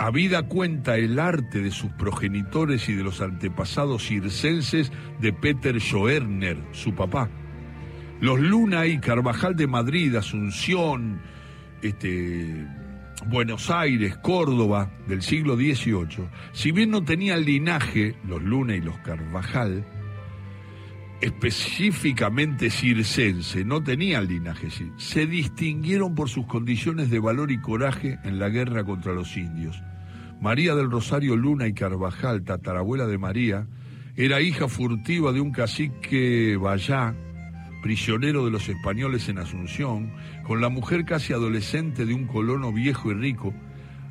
Habida 0.00 0.44
cuenta 0.44 0.96
el 0.96 1.18
arte 1.18 1.60
de 1.60 1.72
sus 1.72 1.90
progenitores 1.90 2.88
y 2.88 2.94
de 2.94 3.02
los 3.02 3.20
antepasados 3.20 4.06
circenses 4.06 4.92
de 5.18 5.32
Peter 5.32 5.80
Schoerner, 5.80 6.56
su 6.70 6.94
papá. 6.94 7.28
Los 8.20 8.40
Luna 8.40 8.86
y 8.86 8.98
Carvajal 8.98 9.54
de 9.54 9.68
Madrid, 9.68 10.14
Asunción, 10.16 11.20
este, 11.82 12.66
Buenos 13.26 13.70
Aires, 13.70 14.16
Córdoba 14.16 14.90
del 15.06 15.22
siglo 15.22 15.56
XVIII, 15.56 16.28
si 16.52 16.72
bien 16.72 16.90
no 16.90 17.04
tenían 17.04 17.44
linaje, 17.44 18.16
los 18.26 18.42
Luna 18.42 18.74
y 18.74 18.80
los 18.80 18.98
Carvajal, 18.98 19.84
específicamente 21.20 22.70
circense, 22.70 23.64
no 23.64 23.82
tenían 23.82 24.26
linaje, 24.26 24.68
se 24.96 25.26
distinguieron 25.26 26.16
por 26.16 26.28
sus 26.28 26.46
condiciones 26.46 27.10
de 27.10 27.20
valor 27.20 27.52
y 27.52 27.60
coraje 27.60 28.18
en 28.24 28.40
la 28.40 28.48
guerra 28.48 28.82
contra 28.84 29.12
los 29.12 29.36
indios. 29.36 29.80
María 30.40 30.74
del 30.74 30.90
Rosario 30.90 31.36
Luna 31.36 31.66
y 31.66 31.72
Carvajal, 31.72 32.42
tatarabuela 32.42 33.06
de 33.06 33.18
María, 33.18 33.66
era 34.16 34.40
hija 34.40 34.68
furtiva 34.68 35.32
de 35.32 35.40
un 35.40 35.52
cacique 35.52 36.56
Vallá, 36.56 37.14
prisionero 37.82 38.44
de 38.44 38.50
los 38.50 38.68
españoles 38.68 39.28
en 39.28 39.38
Asunción, 39.38 40.12
con 40.44 40.60
la 40.60 40.68
mujer 40.68 41.04
casi 41.04 41.32
adolescente 41.32 42.06
de 42.06 42.14
un 42.14 42.26
colono 42.26 42.72
viejo 42.72 43.10
y 43.10 43.14
rico, 43.14 43.54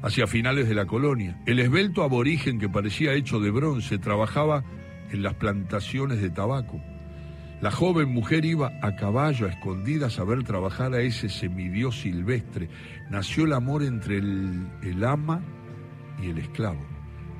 hacia 0.01 0.27
finales 0.27 0.67
de 0.67 0.75
la 0.75 0.85
colonia. 0.85 1.39
El 1.45 1.59
esbelto 1.59 2.03
aborigen 2.03 2.59
que 2.59 2.69
parecía 2.69 3.13
hecho 3.13 3.39
de 3.39 3.51
bronce 3.51 3.97
trabajaba 3.97 4.63
en 5.11 5.23
las 5.23 5.33
plantaciones 5.35 6.21
de 6.21 6.29
tabaco. 6.29 6.81
La 7.61 7.71
joven 7.71 8.09
mujer 8.09 8.45
iba 8.45 8.71
a 8.83 8.95
caballo 8.95 9.47
a 9.47 9.49
escondidas 9.49 10.19
a 10.19 10.23
ver 10.23 10.43
trabajar 10.43 10.93
a 10.93 11.01
ese 11.01 11.27
semidios 11.27 12.01
silvestre. 12.01 12.69
Nació 13.09 13.45
el 13.45 13.53
amor 13.53 13.81
entre 13.81 14.17
el, 14.17 14.67
el 14.83 15.03
ama 15.03 15.41
y 16.21 16.29
el 16.29 16.37
esclavo. 16.37 16.85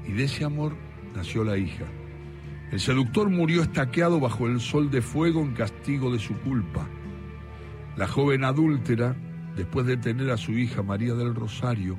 Y 0.07 0.13
de 0.13 0.23
ese 0.23 0.43
amor 0.43 0.75
nació 1.15 1.43
la 1.43 1.57
hija. 1.57 1.85
El 2.71 2.79
seductor 2.81 3.29
murió 3.29 3.61
estaqueado 3.61 4.19
bajo 4.19 4.47
el 4.47 4.59
sol 4.59 4.91
de 4.91 5.01
fuego 5.01 5.41
en 5.41 5.53
castigo 5.53 6.11
de 6.11 6.19
su 6.19 6.37
culpa. 6.39 6.87
La 7.95 8.07
joven 8.07 8.43
adúltera, 8.43 9.15
después 9.55 9.85
de 9.85 9.95
tener 9.95 10.29
a 10.31 10.37
su 10.37 10.51
hija 10.51 10.83
María 10.83 11.13
del 11.13 11.33
Rosario, 11.33 11.97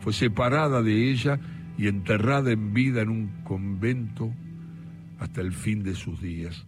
fue 0.00 0.12
separada 0.12 0.82
de 0.82 1.10
ella 1.10 1.38
y 1.78 1.86
enterrada 1.86 2.50
en 2.50 2.74
vida 2.74 3.02
en 3.02 3.08
un 3.08 3.28
convento 3.44 4.34
hasta 5.20 5.40
el 5.40 5.52
fin 5.52 5.82
de 5.84 5.94
sus 5.94 6.20
días. 6.20 6.66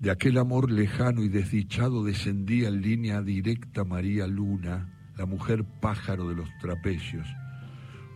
De 0.00 0.10
aquel 0.10 0.38
amor 0.38 0.70
lejano 0.70 1.22
y 1.24 1.28
desdichado 1.28 2.04
descendía 2.04 2.68
en 2.68 2.80
línea 2.80 3.20
directa 3.20 3.84
María 3.84 4.26
Luna, 4.26 4.94
la 5.16 5.26
mujer 5.26 5.64
pájaro 5.80 6.28
de 6.28 6.36
los 6.36 6.48
trapecios. 6.60 7.26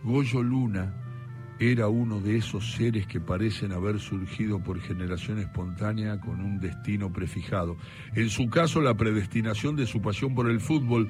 Goyo 0.03 0.41
Luna 0.41 1.02
era 1.59 1.87
uno 1.87 2.19
de 2.19 2.37
esos 2.37 2.73
seres 2.73 3.07
que 3.07 3.21
parecen 3.21 3.71
haber 3.71 3.99
surgido 3.99 4.59
por 4.59 4.79
generación 4.81 5.39
espontánea 5.39 6.19
con 6.19 6.41
un 6.41 6.59
destino 6.59 7.11
prefijado. 7.11 7.77
En 8.15 8.29
su 8.29 8.49
caso, 8.49 8.81
la 8.81 8.95
predestinación 8.95 9.75
de 9.75 9.85
su 9.85 10.01
pasión 10.01 10.33
por 10.33 10.49
el 10.49 10.59
fútbol 10.59 11.09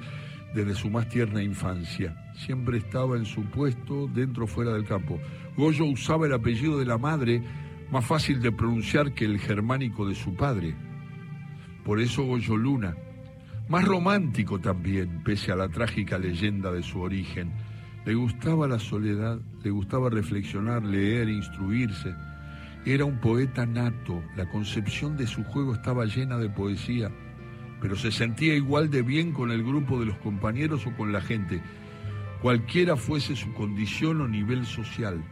desde 0.54 0.74
su 0.74 0.88
más 0.88 1.08
tierna 1.08 1.42
infancia. 1.42 2.32
Siempre 2.34 2.78
estaba 2.78 3.16
en 3.16 3.24
su 3.24 3.42
puesto, 3.44 4.06
dentro 4.06 4.44
o 4.44 4.46
fuera 4.46 4.72
del 4.72 4.84
campo. 4.84 5.20
Goyo 5.56 5.84
usaba 5.84 6.26
el 6.26 6.32
apellido 6.32 6.78
de 6.78 6.86
la 6.86 6.98
madre, 6.98 7.42
más 7.90 8.04
fácil 8.04 8.40
de 8.40 8.52
pronunciar 8.52 9.12
que 9.12 9.24
el 9.24 9.38
germánico 9.38 10.06
de 10.06 10.14
su 10.14 10.34
padre. 10.34 10.76
Por 11.84 12.00
eso 12.00 12.22
Goyo 12.22 12.56
Luna, 12.56 12.96
más 13.68 13.84
romántico 13.84 14.60
también, 14.60 15.22
pese 15.24 15.52
a 15.52 15.56
la 15.56 15.68
trágica 15.68 16.18
leyenda 16.18 16.70
de 16.70 16.82
su 16.82 17.00
origen. 17.00 17.52
Le 18.04 18.14
gustaba 18.14 18.68
la 18.68 18.78
soledad, 18.78 19.40
le 19.62 19.70
gustaba 19.70 20.10
reflexionar, 20.10 20.82
leer, 20.82 21.28
instruirse. 21.30 22.14
Era 22.84 23.06
un 23.06 23.18
poeta 23.18 23.64
nato, 23.64 24.22
la 24.36 24.46
concepción 24.50 25.16
de 25.16 25.26
su 25.26 25.42
juego 25.42 25.72
estaba 25.72 26.04
llena 26.04 26.36
de 26.36 26.50
poesía, 26.50 27.10
pero 27.80 27.96
se 27.96 28.12
sentía 28.12 28.54
igual 28.54 28.90
de 28.90 29.00
bien 29.00 29.32
con 29.32 29.50
el 29.50 29.62
grupo 29.62 29.98
de 29.98 30.06
los 30.06 30.18
compañeros 30.18 30.86
o 30.86 30.94
con 30.94 31.12
la 31.12 31.22
gente, 31.22 31.62
cualquiera 32.42 32.96
fuese 32.96 33.36
su 33.36 33.54
condición 33.54 34.20
o 34.20 34.28
nivel 34.28 34.66
social, 34.66 35.24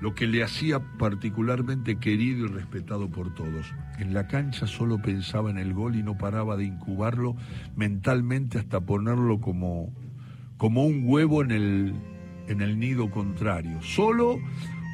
lo 0.00 0.14
que 0.14 0.28
le 0.28 0.44
hacía 0.44 0.78
particularmente 0.78 1.98
querido 1.98 2.46
y 2.46 2.50
respetado 2.50 3.10
por 3.10 3.34
todos. 3.34 3.74
En 3.98 4.14
la 4.14 4.28
cancha 4.28 4.68
solo 4.68 5.02
pensaba 5.02 5.50
en 5.50 5.58
el 5.58 5.74
gol 5.74 5.96
y 5.96 6.04
no 6.04 6.16
paraba 6.16 6.56
de 6.56 6.66
incubarlo 6.66 7.34
mentalmente 7.74 8.60
hasta 8.60 8.80
ponerlo 8.80 9.40
como 9.40 9.92
como 10.56 10.84
un 10.84 11.02
huevo 11.04 11.42
en 11.42 11.50
el, 11.50 11.94
en 12.48 12.60
el 12.62 12.78
nido 12.78 13.10
contrario, 13.10 13.82
solo 13.82 14.38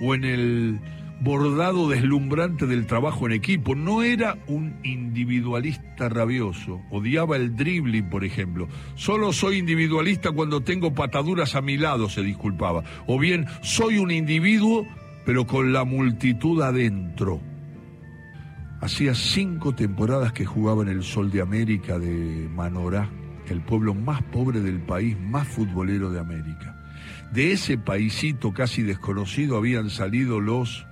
o 0.03 0.15
en 0.15 0.25
el 0.25 0.81
bordado 1.21 1.89
deslumbrante 1.89 2.67
del 2.67 2.87
trabajo 2.87 3.27
en 3.27 3.33
equipo. 3.33 3.75
No 3.77 4.03
era 4.03 4.37
un 4.49 4.75
individualista 4.83 6.09
rabioso, 6.09 6.83
odiaba 6.91 7.37
el 7.37 7.55
dribbling, 7.55 8.11
por 8.11 8.25
ejemplo. 8.25 8.69
Solo 8.97 9.33
soy 9.33 9.59
individualista 9.59 10.33
cuando 10.33 10.63
tengo 10.63 10.93
pataduras 10.93 11.55
a 11.55 11.63
mi 11.63 11.77
lado, 11.77 12.09
se 12.09 12.23
disculpaba. 12.23 12.83
O 13.07 13.19
bien, 13.19 13.47
soy 13.63 13.99
un 13.99 14.11
individuo, 14.11 14.85
pero 15.25 15.47
con 15.47 15.73
la 15.73 15.85
multitud 15.85 16.61
adentro. 16.61 17.41
Hacía 18.81 19.15
cinco 19.15 19.77
temporadas 19.77 20.33
que 20.33 20.45
jugaba 20.45 20.83
en 20.83 20.89
el 20.89 21.05
Sol 21.05 21.31
de 21.31 21.41
América 21.41 22.01
de 22.01 22.49
Manorá 22.53 23.09
el 23.49 23.61
pueblo 23.61 23.95
más 23.95 24.23
pobre 24.23 24.61
del 24.61 24.81
país, 24.81 25.19
más 25.19 25.49
futbolero 25.49 26.11
de 26.11 26.21
América. 26.21 26.77
De 27.33 27.53
ese 27.53 27.79
paisito 27.79 28.53
casi 28.53 28.83
desconocido 28.83 29.57
habían 29.57 29.91
salido 29.91 30.41
los 30.41 30.87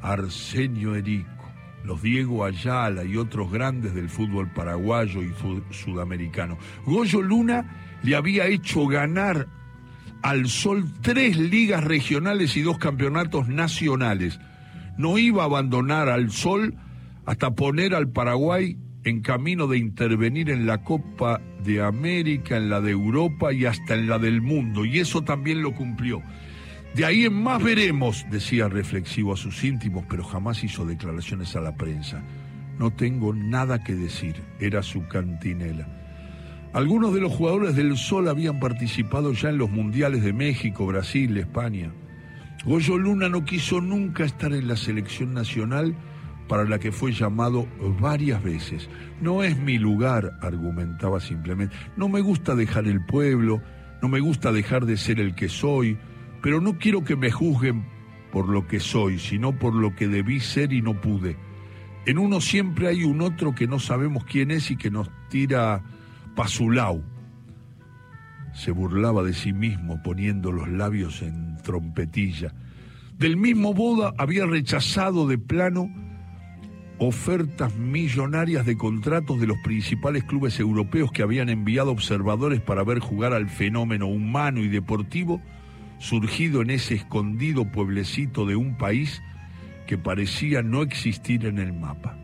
Arsenio 0.00 0.94
Erico, 0.94 1.50
los 1.84 2.02
Diego 2.02 2.44
Ayala 2.44 3.04
y 3.04 3.16
otros 3.16 3.50
grandes 3.50 3.94
del 3.94 4.08
fútbol 4.08 4.52
paraguayo 4.52 5.22
y 5.22 5.32
sudamericano. 5.70 6.58
Goyo 6.86 7.22
Luna 7.22 7.98
le 8.02 8.16
había 8.16 8.46
hecho 8.46 8.86
ganar 8.86 9.48
al 10.22 10.48
Sol 10.48 10.84
tres 11.00 11.36
ligas 11.36 11.82
regionales 11.84 12.56
y 12.56 12.62
dos 12.62 12.78
campeonatos 12.78 13.48
nacionales. 13.48 14.38
No 14.96 15.18
iba 15.18 15.42
a 15.42 15.46
abandonar 15.46 16.08
al 16.08 16.30
Sol 16.30 16.74
hasta 17.26 17.54
poner 17.54 17.94
al 17.94 18.08
Paraguay 18.08 18.76
en 19.04 19.20
camino 19.20 19.66
de 19.66 19.78
intervenir 19.78 20.50
en 20.50 20.66
la 20.66 20.84
Copa 20.84 21.40
de 21.64 21.82
América, 21.82 22.56
en 22.56 22.68
la 22.68 22.80
de 22.80 22.90
Europa 22.90 23.52
y 23.52 23.66
hasta 23.66 23.94
en 23.94 24.08
la 24.08 24.18
del 24.18 24.42
mundo, 24.42 24.84
y 24.84 24.98
eso 24.98 25.22
también 25.22 25.62
lo 25.62 25.74
cumplió. 25.74 26.22
De 26.94 27.06
ahí 27.06 27.24
en 27.24 27.42
más 27.42 27.62
veremos, 27.62 28.26
decía 28.30 28.68
reflexivo 28.68 29.32
a 29.32 29.36
sus 29.36 29.64
íntimos, 29.64 30.04
pero 30.08 30.24
jamás 30.24 30.62
hizo 30.62 30.84
declaraciones 30.84 31.56
a 31.56 31.60
la 31.60 31.74
prensa. 31.74 32.22
No 32.78 32.90
tengo 32.92 33.32
nada 33.32 33.82
que 33.82 33.94
decir, 33.94 34.36
era 34.60 34.82
su 34.82 35.06
cantinela. 35.08 35.88
Algunos 36.74 37.14
de 37.14 37.20
los 37.20 37.32
jugadores 37.32 37.76
del 37.76 37.96
Sol 37.96 38.28
habían 38.28 38.58
participado 38.58 39.32
ya 39.32 39.50
en 39.50 39.58
los 39.58 39.70
mundiales 39.70 40.22
de 40.22 40.32
México, 40.32 40.86
Brasil, 40.86 41.36
España. 41.36 41.92
Goyo 42.64 42.96
Luna 42.96 43.28
no 43.28 43.44
quiso 43.44 43.80
nunca 43.80 44.24
estar 44.24 44.52
en 44.52 44.68
la 44.68 44.76
selección 44.76 45.34
nacional 45.34 45.94
para 46.48 46.64
la 46.64 46.78
que 46.78 46.92
fue 46.92 47.12
llamado 47.12 47.66
varias 48.00 48.42
veces. 48.42 48.88
No 49.20 49.42
es 49.42 49.58
mi 49.58 49.78
lugar, 49.78 50.38
argumentaba 50.42 51.20
simplemente. 51.20 51.74
No 51.96 52.08
me 52.08 52.20
gusta 52.20 52.54
dejar 52.54 52.86
el 52.86 53.04
pueblo, 53.04 53.62
no 54.02 54.08
me 54.08 54.20
gusta 54.20 54.52
dejar 54.52 54.84
de 54.84 54.96
ser 54.96 55.20
el 55.20 55.34
que 55.34 55.48
soy, 55.48 55.96
pero 56.42 56.60
no 56.60 56.78
quiero 56.78 57.04
que 57.04 57.16
me 57.16 57.30
juzguen 57.30 57.84
por 58.32 58.48
lo 58.48 58.66
que 58.66 58.80
soy, 58.80 59.18
sino 59.18 59.58
por 59.58 59.74
lo 59.74 59.94
que 59.94 60.08
debí 60.08 60.40
ser 60.40 60.72
y 60.72 60.82
no 60.82 61.00
pude. 61.00 61.36
En 62.04 62.18
uno 62.18 62.40
siempre 62.40 62.88
hay 62.88 63.04
un 63.04 63.20
otro 63.20 63.54
que 63.54 63.68
no 63.68 63.78
sabemos 63.78 64.24
quién 64.24 64.50
es 64.50 64.70
y 64.70 64.76
que 64.76 64.90
nos 64.90 65.08
tira 65.28 65.82
pasulao. 66.34 67.02
Se 68.54 68.72
burlaba 68.72 69.22
de 69.22 69.34
sí 69.34 69.52
mismo 69.52 70.02
poniendo 70.02 70.50
los 70.50 70.68
labios 70.68 71.22
en 71.22 71.56
trompetilla. 71.62 72.52
Del 73.18 73.36
mismo 73.36 73.72
boda 73.72 74.12
había 74.18 74.46
rechazado 74.46 75.28
de 75.28 75.38
plano 75.38 75.88
ofertas 77.02 77.74
millonarias 77.74 78.64
de 78.64 78.76
contratos 78.76 79.40
de 79.40 79.48
los 79.48 79.58
principales 79.58 80.22
clubes 80.22 80.60
europeos 80.60 81.10
que 81.10 81.22
habían 81.22 81.48
enviado 81.48 81.90
observadores 81.90 82.60
para 82.60 82.84
ver 82.84 83.00
jugar 83.00 83.32
al 83.32 83.48
fenómeno 83.48 84.06
humano 84.06 84.60
y 84.60 84.68
deportivo 84.68 85.40
surgido 85.98 86.62
en 86.62 86.70
ese 86.70 86.94
escondido 86.94 87.64
pueblecito 87.64 88.46
de 88.46 88.54
un 88.54 88.76
país 88.76 89.20
que 89.86 89.98
parecía 89.98 90.62
no 90.62 90.82
existir 90.82 91.46
en 91.46 91.58
el 91.58 91.72
mapa. 91.72 92.16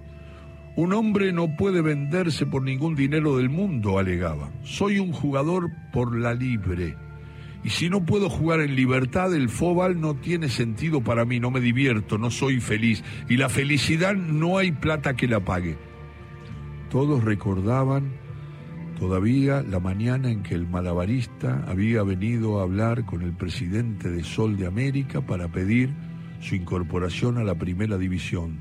Un 0.76 0.92
hombre 0.92 1.32
no 1.32 1.56
puede 1.56 1.80
venderse 1.80 2.46
por 2.46 2.62
ningún 2.62 2.94
dinero 2.94 3.36
del 3.36 3.50
mundo, 3.50 3.98
alegaba. 3.98 4.48
Soy 4.62 5.00
un 5.00 5.12
jugador 5.12 5.70
por 5.92 6.16
la 6.16 6.34
libre 6.34 6.96
y 7.64 7.70
si 7.70 7.90
no 7.90 8.04
puedo 8.04 8.30
jugar 8.30 8.60
en 8.60 8.76
libertad, 8.76 9.34
el 9.34 9.48
fóbal 9.48 10.00
no 10.00 10.14
tiene 10.14 10.48
sentido 10.48 11.02
para 11.02 11.24
mí, 11.24 11.40
no 11.40 11.50
me 11.50 11.60
divierto, 11.60 12.16
no 12.16 12.30
soy 12.30 12.60
feliz. 12.60 13.02
Y 13.28 13.36
la 13.36 13.48
felicidad 13.48 14.14
no 14.14 14.58
hay 14.58 14.72
plata 14.72 15.16
que 15.16 15.26
la 15.26 15.40
pague. 15.40 15.76
Todos 16.88 17.24
recordaban 17.24 18.12
todavía 18.98 19.62
la 19.62 19.80
mañana 19.80 20.30
en 20.30 20.42
que 20.42 20.54
el 20.54 20.66
malabarista 20.68 21.64
había 21.68 22.02
venido 22.02 22.58
a 22.58 22.62
hablar 22.62 23.04
con 23.04 23.22
el 23.22 23.32
presidente 23.32 24.08
de 24.10 24.24
Sol 24.24 24.56
de 24.56 24.66
América 24.66 25.20
para 25.20 25.48
pedir 25.48 25.92
su 26.40 26.54
incorporación 26.54 27.38
a 27.38 27.44
la 27.44 27.56
primera 27.56 27.98
división. 27.98 28.60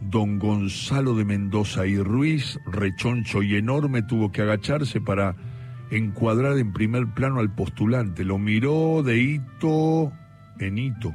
Don 0.00 0.38
Gonzalo 0.38 1.14
de 1.14 1.24
Mendoza 1.24 1.86
y 1.86 1.96
Ruiz, 1.96 2.58
rechoncho 2.66 3.42
y 3.42 3.56
enorme, 3.56 4.02
tuvo 4.02 4.32
que 4.32 4.42
agacharse 4.42 5.00
para 5.00 5.36
encuadrar 5.92 6.56
en 6.56 6.72
primer 6.72 7.06
plano 7.08 7.40
al 7.40 7.54
postulante, 7.54 8.24
lo 8.24 8.38
miró 8.38 9.02
de 9.02 9.18
hito 9.18 10.10
en 10.58 10.78
hito, 10.78 11.12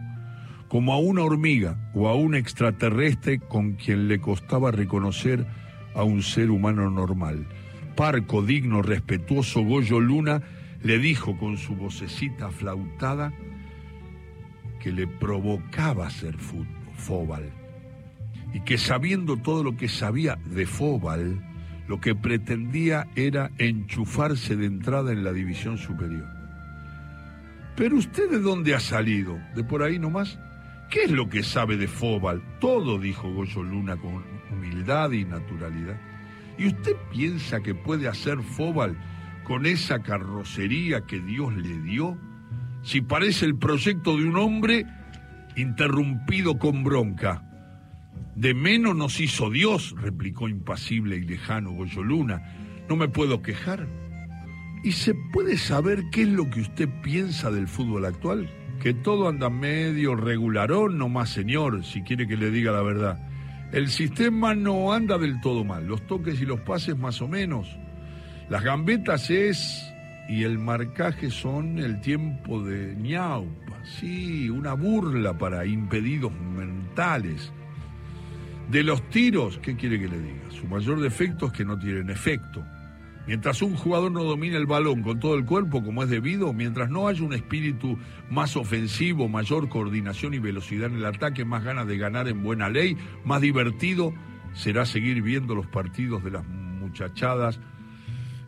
como 0.68 0.94
a 0.94 1.00
una 1.00 1.24
hormiga 1.24 1.78
o 1.96 2.08
a 2.08 2.16
un 2.16 2.36
extraterrestre 2.36 3.40
con 3.40 3.74
quien 3.74 4.08
le 4.08 4.20
costaba 4.20 4.72
reconocer 4.72 5.48
a 5.96 6.04
un 6.04 6.22
ser 6.22 6.52
humano 6.52 6.92
normal. 6.92 7.48
Parco, 7.96 8.44
digno, 8.44 8.84
respetuoso 8.84 9.64
Goyo 9.64 10.00
Luna 10.00 10.44
le 10.84 11.00
dijo 11.00 11.36
con 11.38 11.58
su 11.58 11.76
vocecita 11.76 12.52
flautada 12.52 13.34
que 14.80 14.92
le 14.92 15.08
provocaba 15.08 16.08
ser 16.12 16.36
Fóbal 16.38 17.52
y 18.54 18.60
que 18.62 18.78
sabiendo 18.78 19.38
todo 19.38 19.64
lo 19.64 19.76
que 19.76 19.88
sabía 19.88 20.38
de 20.46 20.68
Fóbal, 20.68 21.47
lo 21.88 22.00
que 22.02 22.16
pretendía 22.16 23.08
era 23.16 23.52
enchufarse 23.58 24.56
de 24.56 24.66
entrada 24.66 25.12
en 25.12 25.24
la 25.24 25.32
división 25.32 25.78
superior. 25.78 26.28
Pero 27.76 27.96
usted 27.96 28.30
de 28.30 28.40
dónde 28.40 28.76
ha 28.76 28.80
salido? 28.80 29.40
¿De 29.56 29.64
por 29.64 29.84
ahí 29.84 30.00
nomás? 30.00 30.40
¿Qué 30.90 31.04
es 31.04 31.12
lo 31.12 31.30
que 31.30 31.44
sabe 31.44 31.78
de 31.78 31.88
Fóbal? 31.88 32.42
Todo, 32.60 32.98
dijo 33.00 33.32
Goyo 33.32 33.62
Luna 33.62 33.98
con 33.98 34.24
humildad 34.52 35.12
y 35.12 35.26
naturalidad. 35.26 36.00
¿Y 36.58 36.68
usted 36.68 36.96
piensa 37.12 37.62
que 37.62 37.76
puede 37.76 38.08
hacer 38.08 38.42
Fóbal 38.42 38.98
con 39.44 39.66
esa 39.66 40.02
carrocería 40.02 41.02
que 41.02 41.20
Dios 41.20 41.56
le 41.56 41.82
dio? 41.82 42.18
Si 42.84 43.02
parece 43.02 43.46
el 43.46 43.58
proyecto 43.58 44.18
de 44.18 44.26
un 44.26 44.38
hombre 44.38 44.86
interrumpido 45.56 46.58
con 46.58 46.84
bronca. 46.84 47.44
De 48.36 48.54
menos 48.54 48.96
nos 48.96 49.20
hizo 49.20 49.50
Dios, 49.50 49.96
replicó 50.00 50.48
impasible 50.48 51.18
y 51.18 51.22
lejano 51.22 51.72
Goyo 51.72 52.04
Luna. 52.04 52.42
No 52.90 52.96
me 52.96 53.08
puedo 53.08 53.42
quejar. 53.42 53.88
¿Y 54.84 54.92
se 54.92 55.16
puede 55.34 55.58
saber 55.58 56.04
qué 56.12 56.22
es 56.22 56.28
lo 56.30 56.50
que 56.50 56.62
usted 56.62 56.88
piensa 57.02 57.50
del 57.52 57.68
fútbol 57.68 58.06
actual? 58.06 58.50
Que 58.80 58.94
todo 58.94 59.28
anda 59.28 59.50
medio 59.50 60.16
regularón, 60.16 60.98
no 60.98 61.10
más 61.10 61.30
señor, 61.30 61.84
si 61.84 62.04
quiere 62.04 62.28
que 62.28 62.38
le 62.38 62.52
diga 62.52 62.72
la 62.72 62.84
verdad. 62.84 63.28
El 63.72 63.90
sistema 63.90 64.56
no 64.56 64.94
anda 64.94 65.18
del 65.18 65.42
todo 65.42 65.66
mal, 65.66 65.88
los 65.88 66.06
toques 66.08 66.40
y 66.40 66.46
los 66.46 66.62
pases 66.62 66.98
más 66.98 67.22
o 67.22 67.28
menos. 67.28 67.68
Las 68.50 68.64
gambetas 68.64 69.30
es 69.30 69.92
y 70.30 70.44
el 70.44 70.60
marcaje 70.60 71.32
son 71.32 71.80
el 71.80 72.00
tiempo 72.00 72.64
de 72.64 72.96
ñaupa, 72.96 73.84
sí, 73.84 74.50
una 74.50 74.74
burla 74.74 75.38
para 75.38 75.66
impedidos 75.66 76.32
mentales. 76.34 77.52
De 78.70 78.84
los 78.84 79.10
tiros, 79.10 79.60
¿qué 79.60 79.76
quiere 79.76 80.00
que 80.00 80.10
le 80.10 80.20
diga? 80.20 80.52
Su 80.52 80.68
mayor 80.68 81.00
defecto 81.00 81.48
es 81.48 81.54
que 81.54 81.64
no 81.64 81.80
tienen 81.80 82.10
efecto. 82.10 82.66
Mientras 83.26 83.62
un 83.62 83.76
jugador 83.76 84.12
no 84.12 84.24
domine 84.24 84.56
el 84.56 84.66
balón 84.66 85.04
con 85.04 85.20
todo 85.20 85.36
el 85.36 85.46
cuerpo 85.46 85.84
como 85.84 86.04
es 86.04 86.10
debido, 86.10 86.54
mientras 86.54 86.90
no 86.90 87.08
haya 87.08 87.24
un 87.24 87.34
espíritu 87.34 87.98
más 88.30 88.56
ofensivo, 88.56 89.28
mayor 89.28 89.68
coordinación 89.68 90.34
y 90.34 90.40
velocidad 90.40 90.90
en 90.90 90.98
el 90.98 91.06
ataque, 91.06 91.44
más 91.44 91.64
ganas 91.64 91.88
de 91.88 91.98
ganar 91.98 92.28
en 92.28 92.44
buena 92.44 92.70
ley, 92.70 92.98
más 93.26 93.42
divertido 93.42 94.14
será 94.54 94.86
seguir 94.86 95.22
viendo 95.22 95.56
los 95.56 95.68
partidos 95.68 96.24
de 96.24 96.32
las 96.32 96.46
muchachadas 96.46 97.60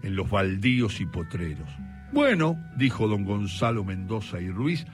en 0.02 0.16
los 0.16 0.30
baldíos 0.30 1.02
y 1.02 1.06
potreros. 1.06 1.70
Bueno, 2.12 2.58
dijo 2.78 3.08
don 3.08 3.26
Gonzalo 3.26 3.84
Mendoza 3.84 4.42
y 4.42 4.50
Ruiz, 4.50 4.86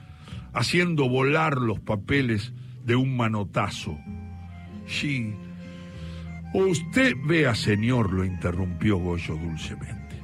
haciendo 0.52 1.08
volar 1.08 1.58
los 1.58 1.80
papeles 1.80 2.52
de 2.84 2.96
un 2.96 3.16
manotazo. 3.16 3.96
Sí, 4.86 5.34
Usted 6.58 7.16
vea, 7.22 7.54
señor, 7.54 8.12
lo 8.12 8.24
interrumpió 8.24 8.96
Goyo 8.96 9.36
dulcemente. 9.36 10.16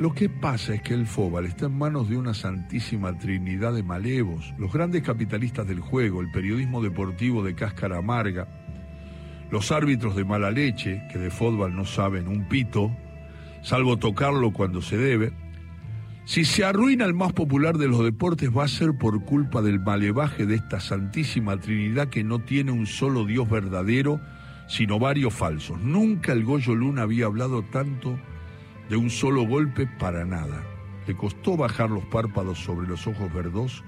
Lo 0.00 0.12
que 0.12 0.28
pasa 0.28 0.74
es 0.74 0.82
que 0.82 0.94
el 0.94 1.06
Fóbal 1.06 1.46
está 1.46 1.66
en 1.66 1.78
manos 1.78 2.08
de 2.08 2.16
una 2.16 2.34
santísima 2.34 3.16
trinidad 3.16 3.74
de 3.74 3.84
malevos, 3.84 4.52
los 4.58 4.72
grandes 4.72 5.02
capitalistas 5.02 5.68
del 5.68 5.78
juego, 5.78 6.22
el 6.22 6.30
periodismo 6.32 6.82
deportivo 6.82 7.44
de 7.44 7.54
cáscara 7.54 7.98
amarga, 7.98 8.48
los 9.52 9.70
árbitros 9.70 10.16
de 10.16 10.24
mala 10.24 10.50
leche, 10.50 11.02
que 11.12 11.20
de 11.20 11.30
fútbol 11.30 11.76
no 11.76 11.84
saben 11.84 12.26
un 12.26 12.48
pito, 12.48 12.90
salvo 13.62 13.96
tocarlo 13.96 14.52
cuando 14.52 14.82
se 14.82 14.96
debe. 14.96 15.32
Si 16.24 16.44
se 16.44 16.64
arruina 16.64 17.06
el 17.06 17.14
más 17.14 17.32
popular 17.32 17.76
de 17.76 17.88
los 17.88 18.04
deportes 18.04 18.50
va 18.56 18.64
a 18.64 18.68
ser 18.68 18.96
por 18.96 19.24
culpa 19.24 19.62
del 19.62 19.80
malevaje 19.80 20.46
de 20.46 20.56
esta 20.56 20.78
santísima 20.78 21.56
trinidad 21.58 22.08
que 22.08 22.22
no 22.22 22.38
tiene 22.38 22.70
un 22.70 22.86
solo 22.86 23.24
Dios 23.24 23.48
verdadero, 23.50 24.20
sino 24.68 24.98
varios 24.98 25.34
falsos. 25.34 25.80
Nunca 25.80 26.32
el 26.32 26.44
Goyo 26.44 26.74
Luna 26.74 27.02
había 27.02 27.26
hablado 27.26 27.62
tanto 27.64 28.16
de 28.88 28.96
un 28.96 29.10
solo 29.10 29.42
golpe 29.46 29.88
para 29.98 30.24
nada. 30.24 30.62
Le 31.06 31.16
costó 31.16 31.56
bajar 31.56 31.90
los 31.90 32.04
párpados 32.06 32.58
sobre 32.58 32.86
los 32.86 33.06
ojos 33.06 33.32
verdosos 33.32 33.84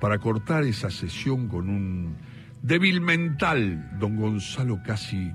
para 0.00 0.18
cortar 0.18 0.64
esa 0.64 0.90
sesión 0.90 1.48
con 1.48 1.68
un 1.68 2.16
débil 2.62 3.00
mental. 3.00 3.98
Don 3.98 4.16
Gonzalo 4.16 4.80
casi 4.84 5.30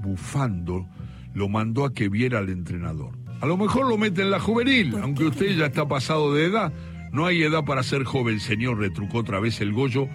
bufando 0.00 0.86
lo 1.34 1.48
mandó 1.48 1.84
a 1.84 1.92
que 1.92 2.08
viera 2.08 2.38
al 2.38 2.50
entrenador. 2.50 3.21
A 3.42 3.46
lo 3.46 3.58
mejor 3.58 3.86
lo 3.86 3.98
mete 3.98 4.22
en 4.22 4.30
la 4.30 4.40
juvenil, 4.40 4.96
aunque 5.02 5.24
usted 5.24 5.56
ya 5.56 5.66
está 5.66 5.86
pasado 5.86 6.32
de 6.32 6.46
edad. 6.46 6.72
No 7.12 7.26
hay 7.26 7.42
edad 7.42 7.64
para 7.64 7.82
ser 7.82 8.04
joven, 8.04 8.40
señor, 8.40 8.78
retrucó 8.78 9.18
otra 9.18 9.38
vez 9.38 9.60
el 9.60 9.72
Goyo 9.72 10.08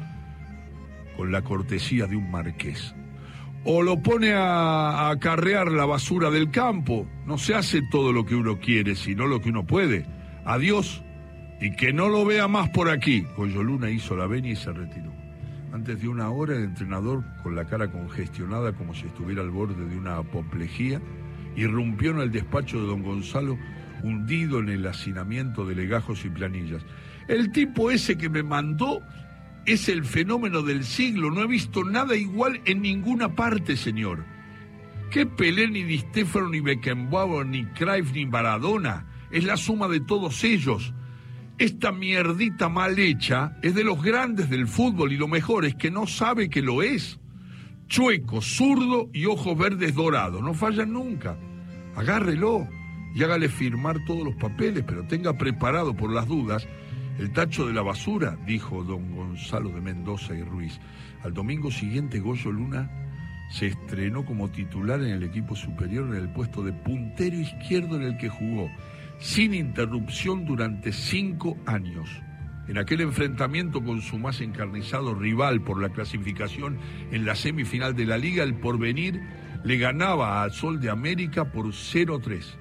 con 1.15 1.31
la 1.31 1.43
cortesía 1.43 2.07
de 2.07 2.15
un 2.15 2.31
marqués 2.31 2.95
o 3.69 3.81
lo 3.81 4.01
pone 4.01 4.33
a, 4.33 5.09
acarrear 5.09 5.71
la 5.71 5.85
basura 5.85 6.29
del 6.31 6.51
campo. 6.51 7.05
No 7.25 7.37
se 7.37 7.53
hace 7.53 7.81
todo 7.91 8.13
lo 8.13 8.25
que 8.25 8.33
uno 8.33 8.59
quiere, 8.59 8.95
sino 8.95 9.27
lo 9.27 9.41
que 9.41 9.49
uno 9.49 9.65
puede. 9.65 10.05
Adiós 10.45 11.03
y 11.59 11.71
que 11.71 11.91
no 11.91 12.07
lo 12.07 12.23
vea 12.23 12.47
más 12.47 12.69
por 12.69 12.89
aquí. 12.89 13.25
Luna 13.37 13.89
hizo 13.89 14.15
la 14.15 14.25
venia 14.25 14.53
y 14.53 14.55
se 14.55 14.71
retiró. 14.71 15.11
Antes 15.73 16.01
de 16.01 16.07
una 16.07 16.29
hora, 16.29 16.55
el 16.55 16.63
entrenador, 16.63 17.25
con 17.43 17.57
la 17.57 17.65
cara 17.65 17.91
congestionada 17.91 18.71
como 18.71 18.93
si 18.93 19.05
estuviera 19.05 19.41
al 19.41 19.51
borde 19.51 19.85
de 19.85 19.97
una 19.97 20.15
apoplejía, 20.15 21.01
irrumpió 21.57 22.11
en 22.11 22.19
el 22.19 22.31
despacho 22.31 22.79
de 22.79 22.87
don 22.87 23.03
Gonzalo, 23.03 23.57
hundido 24.03 24.59
en 24.59 24.69
el 24.69 24.87
hacinamiento 24.87 25.65
de 25.65 25.75
legajos 25.75 26.23
y 26.23 26.29
planillas. 26.29 26.85
El 27.27 27.51
tipo 27.51 27.91
ese 27.91 28.17
que 28.17 28.29
me 28.29 28.43
mandó 28.43 29.01
es 29.65 29.89
el 29.89 30.05
fenómeno 30.05 30.61
del 30.61 30.85
siglo. 30.85 31.29
No 31.29 31.41
he 31.41 31.47
visto 31.47 31.83
nada 31.83 32.15
igual 32.15 32.61
en 32.63 32.81
ninguna 32.81 33.35
parte, 33.35 33.75
señor. 33.75 34.23
¿Qué 35.11 35.25
Pelé, 35.25 35.67
ni 35.67 35.83
Di 35.83 35.99
Stefano, 35.99 36.49
ni 36.49 36.61
Beckenbauer, 36.61 37.45
ni 37.45 37.65
Cruyff, 37.65 38.13
ni 38.13 38.25
Maradona? 38.25 39.07
Es 39.31 39.43
la 39.43 39.57
suma 39.57 39.87
de 39.87 39.99
todos 39.99 40.43
ellos. 40.43 40.93
Esta 41.57 41.91
mierdita 41.91 42.69
mal 42.69 42.99
hecha 42.99 43.57
es 43.63 43.73
de 43.73 43.83
los 43.83 44.01
grandes 44.01 44.49
del 44.49 44.67
fútbol 44.67 45.11
y 45.11 45.17
lo 45.17 45.27
mejor 45.27 45.65
es 45.65 45.75
que 45.75 45.89
no 45.89 46.05
sabe 46.05 46.49
que 46.49 46.61
lo 46.61 46.83
es. 46.83 47.19
Chueco, 47.87 48.41
zurdo 48.41 49.09
y 49.11 49.25
ojos 49.25 49.57
verdes 49.57 49.95
dorados. 49.95 50.41
No 50.41 50.53
fallan 50.53 50.93
nunca. 50.93 51.37
Agárrelo 51.97 52.67
y 53.15 53.23
hágale 53.23 53.49
firmar 53.49 54.05
todos 54.05 54.23
los 54.23 54.35
papeles, 54.35 54.83
pero 54.85 55.07
tenga 55.07 55.33
preparado 55.33 55.95
por 55.95 56.13
las 56.13 56.27
dudas 56.27 56.67
el 57.17 57.31
tacho 57.31 57.65
de 57.65 57.73
la 57.73 57.81
basura, 57.81 58.37
dijo 58.45 58.83
don 58.83 59.15
Gonzalo 59.15 59.69
de 59.69 59.81
Mendoza 59.81 60.35
y 60.35 60.43
Ruiz. 60.43 60.79
Al 61.23 61.33
domingo 61.33 61.71
siguiente, 61.71 62.19
Goyo 62.19 62.51
Luna 62.51 62.87
se 63.49 63.65
estrenó 63.65 64.25
como 64.25 64.51
titular 64.51 65.01
en 65.01 65.09
el 65.09 65.23
equipo 65.23 65.55
superior 65.55 66.07
en 66.09 66.21
el 66.21 66.29
puesto 66.29 66.61
de 66.61 66.71
puntero 66.71 67.35
izquierdo 67.35 67.95
en 67.95 68.03
el 68.03 68.17
que 68.17 68.29
jugó, 68.29 68.69
sin 69.17 69.55
interrupción 69.55 70.45
durante 70.45 70.91
cinco 70.91 71.57
años. 71.65 72.21
En 72.67 72.77
aquel 72.77 73.01
enfrentamiento 73.01 73.83
con 73.83 74.01
su 74.03 74.19
más 74.19 74.39
encarnizado 74.41 75.15
rival 75.15 75.61
por 75.61 75.81
la 75.81 75.89
clasificación 75.89 76.77
en 77.11 77.25
la 77.25 77.33
semifinal 77.33 77.95
de 77.95 78.05
la 78.05 78.19
liga, 78.19 78.43
el 78.43 78.53
porvenir 78.53 79.19
le 79.63 79.77
ganaba 79.77 80.43
al 80.43 80.51
Sol 80.51 80.79
de 80.79 80.89
América 80.89 81.51
por 81.51 81.67
0-3. 81.67 82.57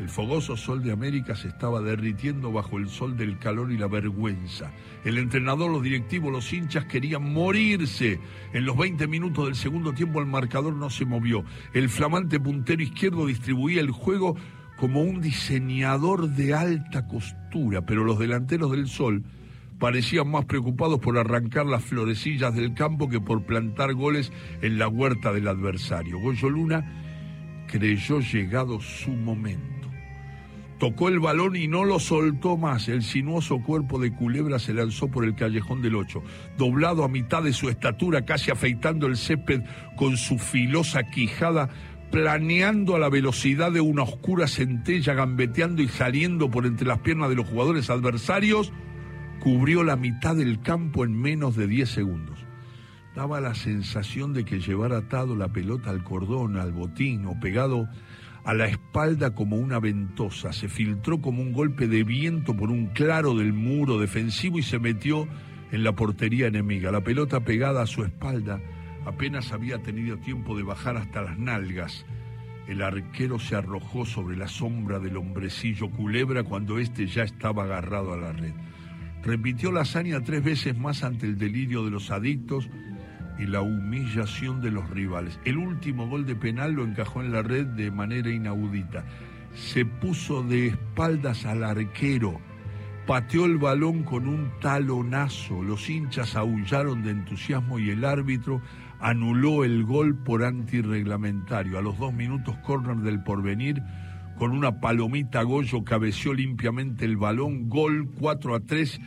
El 0.00 0.08
fogoso 0.08 0.56
sol 0.56 0.82
de 0.82 0.92
América 0.92 1.36
se 1.36 1.48
estaba 1.48 1.82
derritiendo 1.82 2.50
bajo 2.50 2.78
el 2.78 2.88
sol 2.88 3.18
del 3.18 3.38
calor 3.38 3.70
y 3.70 3.76
la 3.76 3.86
vergüenza. 3.86 4.70
El 5.04 5.18
entrenador, 5.18 5.70
los 5.70 5.82
directivos, 5.82 6.32
los 6.32 6.50
hinchas 6.54 6.86
querían 6.86 7.34
morirse. 7.34 8.18
En 8.54 8.64
los 8.64 8.78
20 8.78 9.06
minutos 9.08 9.44
del 9.44 9.56
segundo 9.56 9.92
tiempo 9.92 10.18
el 10.18 10.24
marcador 10.24 10.74
no 10.74 10.88
se 10.88 11.04
movió. 11.04 11.44
El 11.74 11.90
flamante 11.90 12.40
puntero 12.40 12.82
izquierdo 12.82 13.26
distribuía 13.26 13.82
el 13.82 13.90
juego 13.90 14.36
como 14.78 15.02
un 15.02 15.20
diseñador 15.20 16.30
de 16.30 16.54
alta 16.54 17.06
costura, 17.06 17.82
pero 17.82 18.02
los 18.02 18.18
delanteros 18.18 18.70
del 18.70 18.88
sol 18.88 19.22
parecían 19.80 20.30
más 20.30 20.44
preocupados 20.44 21.00
por 21.00 21.18
arrancar 21.18 21.66
las 21.66 21.82
florecillas 21.82 22.54
del 22.54 22.74
campo 22.74 23.08
que 23.08 23.20
por 23.20 23.42
plantar 23.42 23.94
goles 23.94 24.30
en 24.62 24.78
la 24.78 24.86
huerta 24.86 25.32
del 25.32 25.48
adversario. 25.48 26.20
Goyo 26.20 26.50
Luna 26.50 27.64
creyó 27.66 28.20
llegado 28.20 28.80
su 28.80 29.10
momento. 29.10 29.88
Tocó 30.78 31.08
el 31.08 31.18
balón 31.18 31.56
y 31.56 31.66
no 31.66 31.84
lo 31.84 31.98
soltó 31.98 32.56
más. 32.56 32.88
El 32.88 33.02
sinuoso 33.02 33.60
cuerpo 33.62 33.98
de 33.98 34.12
culebra 34.14 34.58
se 34.58 34.72
lanzó 34.72 35.08
por 35.08 35.24
el 35.24 35.34
callejón 35.34 35.82
del 35.82 35.96
ocho, 35.96 36.22
doblado 36.56 37.02
a 37.02 37.08
mitad 37.08 37.42
de 37.42 37.52
su 37.52 37.68
estatura, 37.68 38.24
casi 38.24 38.50
afeitando 38.50 39.06
el 39.06 39.16
césped 39.16 39.62
con 39.96 40.16
su 40.16 40.38
filosa 40.38 41.02
quijada, 41.04 41.68
planeando 42.10 42.96
a 42.96 42.98
la 42.98 43.08
velocidad 43.08 43.72
de 43.72 43.80
una 43.80 44.02
oscura 44.02 44.46
centella, 44.46 45.14
gambeteando 45.14 45.82
y 45.82 45.88
saliendo 45.88 46.50
por 46.50 46.66
entre 46.66 46.86
las 46.86 46.98
piernas 46.98 47.28
de 47.28 47.36
los 47.36 47.48
jugadores 47.48 47.90
adversarios, 47.90 48.72
cubrió 49.40 49.82
la 49.82 49.96
mitad 49.96 50.36
del 50.36 50.60
campo 50.60 51.04
en 51.04 51.18
menos 51.18 51.56
de 51.56 51.66
diez 51.66 51.90
segundos. 51.90 52.38
Daba 53.16 53.40
la 53.40 53.54
sensación 53.54 54.32
de 54.32 54.44
que 54.44 54.60
llevara 54.60 54.98
atado 54.98 55.34
la 55.34 55.48
pelota 55.48 55.90
al 55.90 56.04
cordón, 56.04 56.56
al 56.56 56.72
botín 56.72 57.26
o 57.26 57.40
pegado 57.40 57.88
a 58.44 58.54
la 58.54 58.66
espalda 58.66 59.34
como 59.34 59.56
una 59.56 59.80
ventosa, 59.80 60.52
se 60.52 60.68
filtró 60.68 61.20
como 61.20 61.42
un 61.42 61.52
golpe 61.52 61.88
de 61.88 62.04
viento 62.04 62.56
por 62.56 62.70
un 62.70 62.86
claro 62.88 63.34
del 63.34 63.52
muro 63.52 63.98
defensivo 63.98 64.58
y 64.58 64.62
se 64.62 64.78
metió 64.78 65.28
en 65.72 65.84
la 65.84 65.92
portería 65.92 66.46
enemiga. 66.46 66.90
La 66.90 67.02
pelota 67.02 67.40
pegada 67.40 67.82
a 67.82 67.86
su 67.86 68.02
espalda 68.04 68.60
apenas 69.04 69.52
había 69.52 69.82
tenido 69.82 70.16
tiempo 70.18 70.56
de 70.56 70.62
bajar 70.62 70.96
hasta 70.96 71.22
las 71.22 71.38
nalgas. 71.38 72.06
El 72.66 72.82
arquero 72.82 73.38
se 73.38 73.56
arrojó 73.56 74.06
sobre 74.06 74.36
la 74.36 74.48
sombra 74.48 75.00
del 75.00 75.16
hombrecillo 75.16 75.90
culebra 75.90 76.44
cuando 76.44 76.78
éste 76.78 77.06
ya 77.06 77.24
estaba 77.24 77.64
agarrado 77.64 78.12
a 78.12 78.16
la 78.16 78.32
red. 78.32 78.54
Repitió 79.22 79.70
la 79.70 79.82
hazaña 79.82 80.20
tres 80.22 80.42
veces 80.42 80.78
más 80.78 81.04
ante 81.04 81.26
el 81.26 81.38
delirio 81.38 81.84
de 81.84 81.90
los 81.90 82.10
adictos 82.10 82.70
y 83.38 83.46
la 83.46 83.62
humillación 83.62 84.60
de 84.60 84.70
los 84.70 84.88
rivales. 84.90 85.38
El 85.44 85.58
último 85.58 86.08
gol 86.08 86.26
de 86.26 86.36
penal 86.36 86.72
lo 86.72 86.84
encajó 86.84 87.22
en 87.22 87.32
la 87.32 87.42
red 87.42 87.66
de 87.66 87.90
manera 87.90 88.30
inaudita. 88.30 89.04
Se 89.54 89.84
puso 89.84 90.42
de 90.42 90.68
espaldas 90.68 91.44
al 91.44 91.64
arquero, 91.64 92.40
pateó 93.06 93.46
el 93.46 93.58
balón 93.58 94.04
con 94.04 94.28
un 94.28 94.50
talonazo, 94.60 95.62
los 95.62 95.88
hinchas 95.88 96.36
aullaron 96.36 97.02
de 97.02 97.10
entusiasmo 97.10 97.78
y 97.78 97.90
el 97.90 98.04
árbitro 98.04 98.62
anuló 99.00 99.64
el 99.64 99.84
gol 99.84 100.16
por 100.16 100.44
antirreglamentario. 100.44 101.78
A 101.78 101.82
los 101.82 101.98
dos 101.98 102.12
minutos, 102.12 102.56
córner 102.58 102.98
del 102.98 103.22
porvenir, 103.22 103.82
con 104.40 104.52
una 104.52 104.80
palomita 104.80 105.42
Goyo 105.42 105.84
cabeció 105.84 106.32
limpiamente 106.32 107.04
el 107.04 107.18
balón, 107.18 107.68
gol 107.68 108.10
4 108.18 108.54
a 108.54 108.60
3 108.60 108.98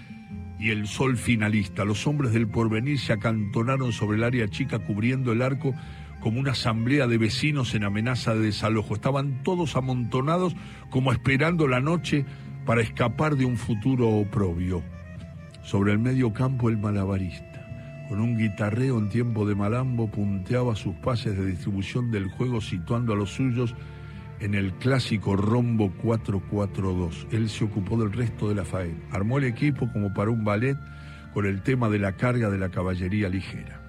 y 0.59 0.69
el 0.69 0.85
sol 0.85 1.17
finalista. 1.17 1.85
Los 1.85 2.05
hombres 2.05 2.33
del 2.33 2.47
porvenir 2.47 2.99
se 2.99 3.13
acantonaron 3.13 3.91
sobre 3.93 4.17
el 4.17 4.25
área 4.25 4.47
chica 4.47 4.77
cubriendo 4.77 5.31
el 5.31 5.41
arco 5.41 5.73
como 6.19 6.39
una 6.39 6.51
asamblea 6.51 7.07
de 7.07 7.17
vecinos 7.17 7.73
en 7.73 7.83
amenaza 7.83 8.35
de 8.35 8.41
desalojo. 8.41 8.93
Estaban 8.93 9.41
todos 9.41 9.75
amontonados 9.75 10.55
como 10.91 11.11
esperando 11.11 11.67
la 11.67 11.79
noche 11.79 12.27
para 12.63 12.83
escapar 12.83 13.35
de 13.35 13.45
un 13.45 13.57
futuro 13.57 14.09
oprobio. 14.09 14.83
Sobre 15.63 15.93
el 15.93 15.97
medio 15.97 16.31
campo 16.31 16.69
el 16.69 16.77
malabarista, 16.77 18.05
con 18.07 18.21
un 18.21 18.37
guitarreo 18.37 18.99
en 18.99 19.09
tiempo 19.09 19.47
de 19.47 19.55
malambo, 19.55 20.11
punteaba 20.11 20.75
sus 20.75 20.93
pases 20.97 21.35
de 21.35 21.47
distribución 21.47 22.11
del 22.11 22.29
juego 22.29 22.61
situando 22.61 23.13
a 23.13 23.15
los 23.15 23.31
suyos 23.31 23.73
en 24.43 24.55
el 24.55 24.73
clásico 24.73 25.37
rombo 25.37 25.93
4-4-2. 26.03 27.27
Él 27.31 27.49
se 27.49 27.63
ocupó 27.63 27.97
del 27.97 28.11
resto 28.11 28.49
de 28.49 28.55
la 28.55 28.65
faena. 28.65 28.99
Armó 29.11 29.37
el 29.37 29.45
equipo 29.45 29.89
como 29.93 30.13
para 30.13 30.31
un 30.31 30.43
ballet 30.43 30.77
con 31.33 31.45
el 31.45 31.61
tema 31.61 31.89
de 31.89 31.99
la 31.99 32.17
carga 32.17 32.49
de 32.49 32.57
la 32.57 32.69
caballería 32.69 33.29
ligera. 33.29 33.82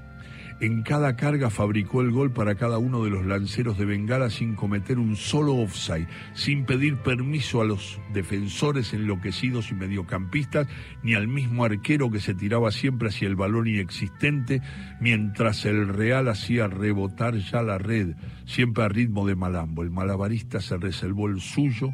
En 0.61 0.83
cada 0.83 1.17
carga 1.17 1.51
fabricó 1.51 2.01
el 2.01 2.13
gol 2.13 2.33
para 2.33 2.55
cada 2.55 2.79
uno 2.79 3.03
de 3.03 3.11
los 3.11 3.27
lanceros 3.27 3.77
de 3.77 3.85
Bengala 3.85 4.31
sin 4.31 4.55
cometer 4.55 5.01
un 5.01 5.17
solo 5.17 5.57
offside, 5.57 6.07
sin 6.33 6.65
pedir 6.65 6.97
permiso 6.99 7.61
a 7.61 7.65
los 7.65 8.01
defensores 8.13 8.95
enloquecidos 8.95 9.73
y 9.73 9.75
mediocampistas, 9.75 10.69
ni 11.03 11.15
al 11.15 11.27
mismo 11.27 11.65
arquero 11.65 12.09
que 12.09 12.21
se 12.21 12.35
tiraba 12.35 12.71
siempre 12.71 13.09
hacia 13.09 13.27
el 13.27 13.35
balón 13.35 13.67
inexistente, 13.67 14.63
mientras 15.01 15.65
el 15.65 15.89
Real 15.89 16.29
hacía 16.29 16.69
rebotar 16.69 17.35
ya 17.37 17.61
la 17.63 17.79
red, 17.79 18.15
siempre 18.47 18.85
a 18.85 18.89
ritmo 18.89 19.27
de 19.27 19.35
malambo. 19.35 19.83
El 19.83 19.91
malabarista 19.91 20.61
se 20.61 20.77
reservó 20.77 21.27
el 21.27 21.41
suyo, 21.41 21.93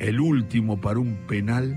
el 0.00 0.18
último 0.18 0.80
para 0.80 0.98
un 0.98 1.18
penal 1.28 1.76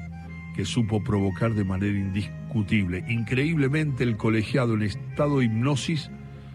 que 0.56 0.64
supo 0.64 1.04
provocar 1.04 1.54
de 1.54 1.66
manera 1.66 1.98
indiscutible. 1.98 3.04
Increíblemente 3.10 4.04
el 4.06 4.16
colegiado 4.16 4.76
en 4.76 4.84
estado 4.84 5.40
de 5.40 5.46
hipnosis 5.46 6.10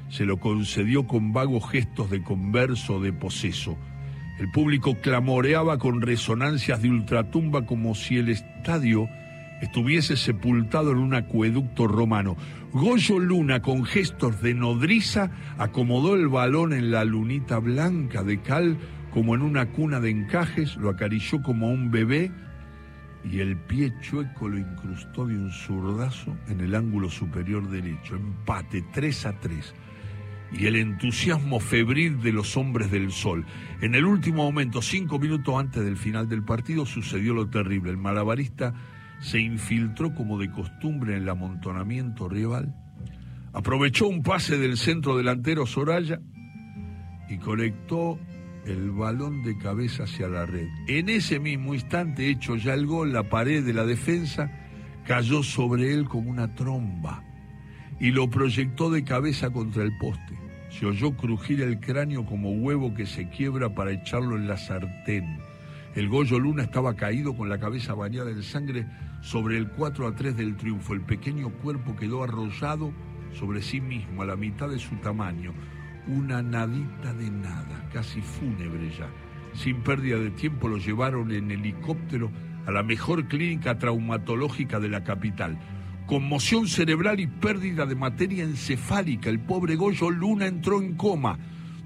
se 0.09 0.25
lo 0.25 0.39
concedió 0.39 1.07
con 1.07 1.33
vagos 1.33 1.71
gestos 1.71 2.11
de 2.11 2.23
converso 2.23 2.97
o 2.97 3.01
de 3.01 3.13
poseso. 3.13 3.77
El 4.39 4.51
público 4.51 4.97
clamoreaba 5.01 5.79
con 5.79 6.03
resonancias 6.03 6.83
de 6.83 6.91
ultratumba 6.91 7.65
como 7.65 7.95
si 7.95 8.19
el 8.19 8.29
estadio 8.29 9.09
estuviese 9.61 10.17
sepultado 10.17 10.93
en 10.93 10.99
un 10.99 11.15
acueducto 11.15 11.87
romano. 11.87 12.37
Goyo 12.73 13.19
Luna, 13.19 13.63
con 13.63 13.85
gestos 13.85 14.43
de 14.43 14.53
nodriza, 14.53 15.31
acomodó 15.57 16.15
el 16.15 16.29
balón 16.29 16.75
en 16.75 16.91
la 16.91 17.05
lunita 17.05 17.59
blanca 17.59 18.23
de 18.23 18.43
cal 18.43 18.77
como 19.13 19.35
en 19.35 19.41
una 19.41 19.73
cuna 19.73 19.99
de 19.99 20.11
encajes, 20.11 20.77
lo 20.77 20.91
acarició 20.91 21.43
como 21.43 21.69
a 21.69 21.71
un 21.71 21.91
bebé 21.91 22.31
y 23.25 23.41
el 23.41 23.57
pie 23.57 23.95
chueco 24.03 24.47
lo 24.47 24.59
incrustó 24.59 25.27
de 25.27 25.35
un 25.37 25.51
zurdazo 25.51 26.37
en 26.49 26.61
el 26.61 26.75
ángulo 26.75 27.09
superior 27.09 27.67
derecho. 27.71 28.17
Empate 28.17 28.85
3 28.93 29.27
a 29.27 29.41
3 29.41 29.75
y 30.59 30.67
el 30.67 30.77
entusiasmo 30.77 31.61
febril 31.61 32.23
de 32.23 32.33
los 32.33 32.57
hombres 32.57 32.91
del 32.91 33.13
sol. 33.13 33.45
En 33.81 33.95
el 33.95 34.05
último 34.05 34.45
momento, 34.45 34.81
cinco 34.81 35.19
minutos 35.19 35.55
antes 35.57 35.85
del 35.85 35.97
final 35.97 36.29
del 36.29 36.45
partido, 36.45 36.87
sucedió 36.87 37.35
lo 37.35 37.49
terrible. 37.49 37.91
El 37.91 37.99
malabarista 37.99 38.75
se 39.21 39.41
infiltró 39.41 40.15
como 40.15 40.39
de 40.39 40.51
costumbre 40.51 41.17
en 41.17 41.23
el 41.23 41.29
amontonamiento 41.29 42.29
rival, 42.29 42.75
aprovechó 43.53 44.09
un 44.09 44.23
pase 44.23 44.59
del 44.59 44.77
centro 44.77 45.17
delantero 45.17 45.67
Soraya 45.67 46.21
y 47.29 47.39
conectó 47.39 48.19
el 48.67 48.91
balón 48.91 49.43
de 49.43 49.57
cabeza 49.59 50.05
hacia 50.05 50.29
la 50.29 50.47
red. 50.47 50.69
En 50.89 51.09
ese 51.09 51.39
mismo 51.39 51.75
instante, 51.75 52.29
hecho 52.29 52.57
ya 52.57 52.75
el 52.75 52.87
gol, 52.87 53.13
la 53.13 53.25
pared 53.25 53.65
de 53.65 53.73
la 53.73 53.85
defensa 53.85 54.51
cayó 55.07 55.43
sobre 55.43 55.93
él 55.93 56.07
como 56.07 56.31
una 56.31 56.55
tromba 56.55 57.23
y 58.01 58.11
lo 58.11 58.29
proyectó 58.29 58.91
de 58.91 59.05
cabeza 59.05 59.51
contra 59.51 59.83
el 59.83 59.97
poste. 59.99 60.46
Se 60.79 60.85
oyó 60.85 61.17
crujir 61.17 61.63
el 61.63 61.81
cráneo 61.81 62.27
como 62.27 62.51
huevo 62.51 62.93
que 62.93 63.07
se 63.07 63.31
quiebra 63.31 63.75
para 63.75 63.93
echarlo 63.93 64.37
en 64.37 64.47
la 64.47 64.59
sartén. 64.59 65.39
El 65.95 66.11
Goyo 66.11 66.39
Luna 66.39 66.65
estaba 66.65 66.95
caído 66.95 67.35
con 67.35 67.49
la 67.49 67.59
cabeza 67.59 67.95
bañada 67.95 68.31
en 68.31 68.43
sangre 68.43 68.85
sobre 69.23 69.57
el 69.57 69.69
4 69.69 70.07
a 70.07 70.15
3 70.15 70.37
del 70.37 70.55
triunfo. 70.55 70.93
El 70.93 71.01
pequeño 71.01 71.49
cuerpo 71.49 71.97
quedó 71.97 72.23
arrollado 72.23 72.93
sobre 73.33 73.63
sí 73.63 73.81
mismo, 73.81 74.21
a 74.21 74.27
la 74.27 74.37
mitad 74.37 74.69
de 74.69 74.79
su 74.79 74.97
tamaño. 74.97 75.55
Una 76.09 76.43
nadita 76.43 77.15
de 77.15 77.31
nada, 77.31 77.89
casi 77.91 78.21
fúnebre 78.21 78.91
ya. 78.91 79.09
Sin 79.55 79.83
pérdida 79.83 80.19
de 80.19 80.31
tiempo 80.31 80.69
lo 80.69 80.77
llevaron 80.77 81.33
en 81.33 81.53
helicóptero 81.53 82.31
a 82.67 82.71
la 82.71 82.83
mejor 82.83 83.29
clínica 83.29 83.79
traumatológica 83.79 84.79
de 84.79 84.91
la 84.91 85.05
capital 85.05 85.59
conmoción 86.07 86.69
cerebral 86.69 87.21
y 87.21 87.27
pérdida 87.27 87.85
de 87.85 87.95
materia 87.95 88.45
encefálica. 88.45 89.29
El 89.29 89.41
pobre 89.41 89.77
Goyo 89.77 90.11
Luna 90.11 90.47
entró 90.47 90.81
en 90.81 90.95
coma. 90.95 91.39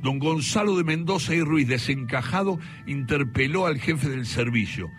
Don 0.02 0.18
Gonzalo 0.18 0.76
de 0.76 0.84
Mendoza 0.84 1.34
y 1.34 1.42
Ruiz, 1.42 1.68
desencajado, 1.68 2.58
interpeló 2.86 3.66
al 3.66 3.78
jefe 3.78 4.08
del 4.08 4.26
servicio. 4.26 4.90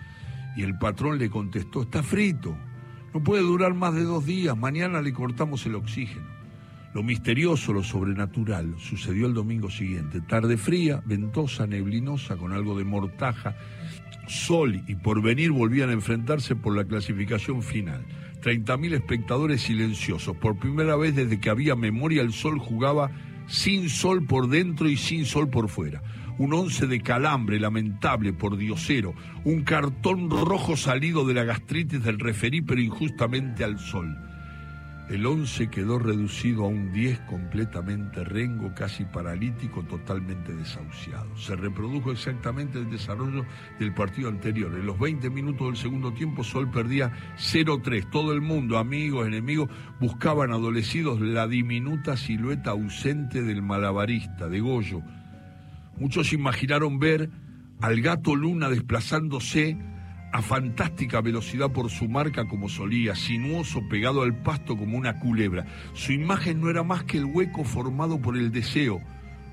Y 0.55 0.63
el 0.63 0.77
patrón 0.77 1.17
le 1.17 1.29
contestó, 1.29 1.83
está 1.83 2.03
frito, 2.03 2.55
no 3.13 3.23
puede 3.23 3.41
durar 3.41 3.73
más 3.73 3.93
de 3.95 4.03
dos 4.03 4.25
días, 4.25 4.55
mañana 4.55 5.01
le 5.01 5.11
cortamos 5.11 5.65
el 5.65 5.75
oxígeno. 5.75 6.27
Lo 6.93 7.03
misterioso, 7.03 7.73
lo 7.73 7.83
sobrenatural, 7.83 8.75
sucedió 8.77 9.25
el 9.25 9.33
domingo 9.33 9.71
siguiente. 9.71 10.21
Tarde 10.21 10.57
fría, 10.57 11.01
ventosa, 11.05 11.65
neblinosa, 11.65 12.35
con 12.35 12.51
algo 12.51 12.77
de 12.77 12.83
mortaja, 12.83 13.55
sol 14.27 14.81
y 14.87 14.95
porvenir 14.95 15.51
volvían 15.51 15.89
a 15.89 15.93
enfrentarse 15.93 16.55
por 16.55 16.75
la 16.75 16.83
clasificación 16.83 17.63
final. 17.63 18.05
30.000 18.41 18.93
espectadores 18.93 19.61
silenciosos. 19.61 20.35
Por 20.37 20.57
primera 20.57 20.95
vez 20.95 21.15
desde 21.15 21.39
que 21.39 21.49
había 21.49 21.75
memoria, 21.75 22.21
el 22.21 22.33
sol 22.33 22.59
jugaba 22.59 23.11
sin 23.47 23.89
sol 23.89 24.25
por 24.25 24.47
dentro 24.47 24.89
y 24.89 24.97
sin 24.97 25.25
sol 25.25 25.49
por 25.49 25.69
fuera. 25.69 26.01
Un 26.37 26.53
once 26.53 26.87
de 26.87 27.01
calambre 27.01 27.59
lamentable 27.59 28.33
por 28.33 28.57
diosero, 28.57 29.13
un 29.43 29.63
cartón 29.63 30.29
rojo 30.29 30.75
salido 30.75 31.25
de 31.25 31.35
la 31.35 31.43
gastritis 31.43 32.03
del 32.03 32.19
referí, 32.19 32.61
pero 32.61 32.81
injustamente 32.81 33.63
al 33.63 33.77
sol 33.79 34.17
el 35.11 35.25
11 35.25 35.69
quedó 35.69 35.99
reducido 35.99 36.63
a 36.63 36.69
un 36.69 36.93
10 36.93 37.19
completamente 37.21 38.23
rengo, 38.23 38.73
casi 38.73 39.03
paralítico, 39.03 39.83
totalmente 39.83 40.55
desahuciado. 40.55 41.35
Se 41.35 41.57
reprodujo 41.57 42.13
exactamente 42.13 42.79
el 42.79 42.89
desarrollo 42.89 43.45
del 43.77 43.93
partido 43.93 44.29
anterior. 44.29 44.73
En 44.73 44.85
los 44.85 44.97
20 44.97 45.29
minutos 45.29 45.67
del 45.67 45.75
segundo 45.75 46.13
tiempo, 46.13 46.45
Sol 46.45 46.71
perdía 46.71 47.11
0-3. 47.37 48.09
Todo 48.09 48.31
el 48.31 48.39
mundo, 48.39 48.77
amigos, 48.77 49.27
enemigos, 49.27 49.69
buscaban 49.99 50.53
adolecidos 50.53 51.19
la 51.19 51.45
diminuta 51.45 52.15
silueta 52.15 52.71
ausente 52.71 53.41
del 53.41 53.61
malabarista, 53.61 54.47
de 54.47 54.61
Goyo. 54.61 55.01
Muchos 55.97 56.31
imaginaron 56.31 56.99
ver 56.99 57.29
al 57.81 57.99
gato 57.99 58.33
Luna 58.33 58.69
desplazándose 58.69 59.77
a 60.31 60.41
fantástica 60.41 61.21
velocidad 61.21 61.71
por 61.71 61.89
su 61.89 62.07
marca 62.07 62.47
como 62.47 62.69
solía, 62.69 63.15
sinuoso 63.15 63.87
pegado 63.89 64.21
al 64.21 64.35
pasto 64.35 64.77
como 64.77 64.97
una 64.97 65.19
culebra. 65.19 65.65
Su 65.93 66.13
imagen 66.13 66.61
no 66.61 66.69
era 66.69 66.83
más 66.83 67.03
que 67.03 67.17
el 67.17 67.25
hueco 67.25 67.63
formado 67.63 68.21
por 68.21 68.37
el 68.37 68.51
deseo, 68.51 69.01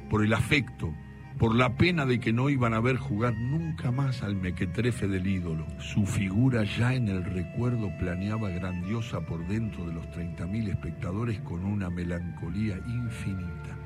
por 0.09 0.25
el 0.25 0.33
afecto, 0.33 0.95
por 1.39 1.55
la 1.55 1.77
pena 1.77 2.05
de 2.05 2.19
que 2.19 2.33
no 2.33 2.51
iban 2.51 2.75
a 2.75 2.81
ver 2.81 2.97
jugar 2.97 3.35
nunca 3.37 3.93
más 3.93 4.23
al 4.23 4.35
mequetrefe 4.35 5.07
del 5.07 5.27
ídolo. 5.27 5.67
Su 5.79 6.05
figura 6.05 6.65
ya 6.65 6.95
en 6.95 7.09
el 7.09 7.25
recuerdo 7.25 7.91
planeaba 7.99 8.51
grandiosa 8.51 9.21
por 9.21 9.47
dentro 9.47 9.87
de 9.87 9.95
los 9.95 10.07
30.000 10.07 10.71
espectadores 10.71 11.41
con 11.41 11.65
una 11.65 11.91
melancolía 11.91 12.79
infinita. 12.89 13.77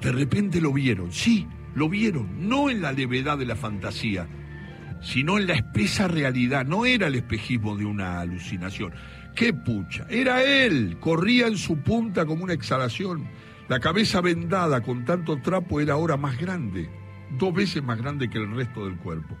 De 0.00 0.12
repente 0.12 0.60
lo 0.60 0.72
vieron, 0.72 1.12
sí, 1.12 1.46
lo 1.74 1.88
vieron, 1.88 2.48
no 2.48 2.70
en 2.70 2.80
la 2.80 2.92
levedad 2.92 3.36
de 3.36 3.46
la 3.46 3.56
fantasía, 3.56 4.26
sino 5.00 5.38
en 5.38 5.46
la 5.46 5.54
espesa 5.54 6.08
realidad. 6.08 6.66
No 6.66 6.86
era 6.86 7.06
el 7.06 7.14
espejismo 7.14 7.76
de 7.76 7.84
una 7.84 8.20
alucinación. 8.20 8.92
¡Qué 9.34 9.52
pucha! 9.52 10.06
Era 10.08 10.42
él. 10.42 10.98
Corría 11.00 11.46
en 11.46 11.56
su 11.56 11.78
punta 11.78 12.26
como 12.26 12.44
una 12.44 12.52
exhalación. 12.52 13.28
La 13.68 13.80
cabeza 13.80 14.20
vendada 14.20 14.82
con 14.82 15.04
tanto 15.04 15.40
trapo 15.40 15.80
era 15.80 15.94
ahora 15.94 16.16
más 16.16 16.36
grande, 16.38 16.90
dos 17.38 17.54
veces 17.54 17.82
más 17.82 17.98
grande 17.98 18.28
que 18.28 18.38
el 18.38 18.50
resto 18.50 18.84
del 18.84 18.96
cuerpo. 18.96 19.36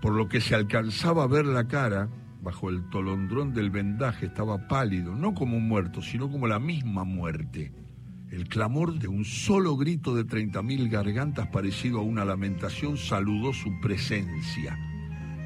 Por 0.00 0.14
lo 0.14 0.28
que 0.28 0.40
se 0.40 0.54
alcanzaba 0.54 1.24
a 1.24 1.28
ver 1.28 1.44
la 1.44 1.68
cara, 1.68 2.08
bajo 2.40 2.70
el 2.70 2.88
tolondrón 2.88 3.52
del 3.52 3.70
vendaje 3.70 4.26
estaba 4.26 4.66
pálido, 4.68 5.14
no 5.14 5.34
como 5.34 5.58
un 5.58 5.68
muerto, 5.68 6.00
sino 6.00 6.30
como 6.30 6.46
la 6.46 6.58
misma 6.58 7.04
muerte. 7.04 7.72
El 8.32 8.48
clamor 8.48 8.98
de 8.98 9.08
un 9.08 9.26
solo 9.26 9.76
grito 9.76 10.14
de 10.14 10.24
treinta 10.24 10.62
mil 10.62 10.88
gargantas 10.88 11.48
parecido 11.48 11.98
a 11.98 12.02
una 12.02 12.24
lamentación 12.24 12.96
saludó 12.96 13.52
su 13.52 13.78
presencia. 13.82 14.78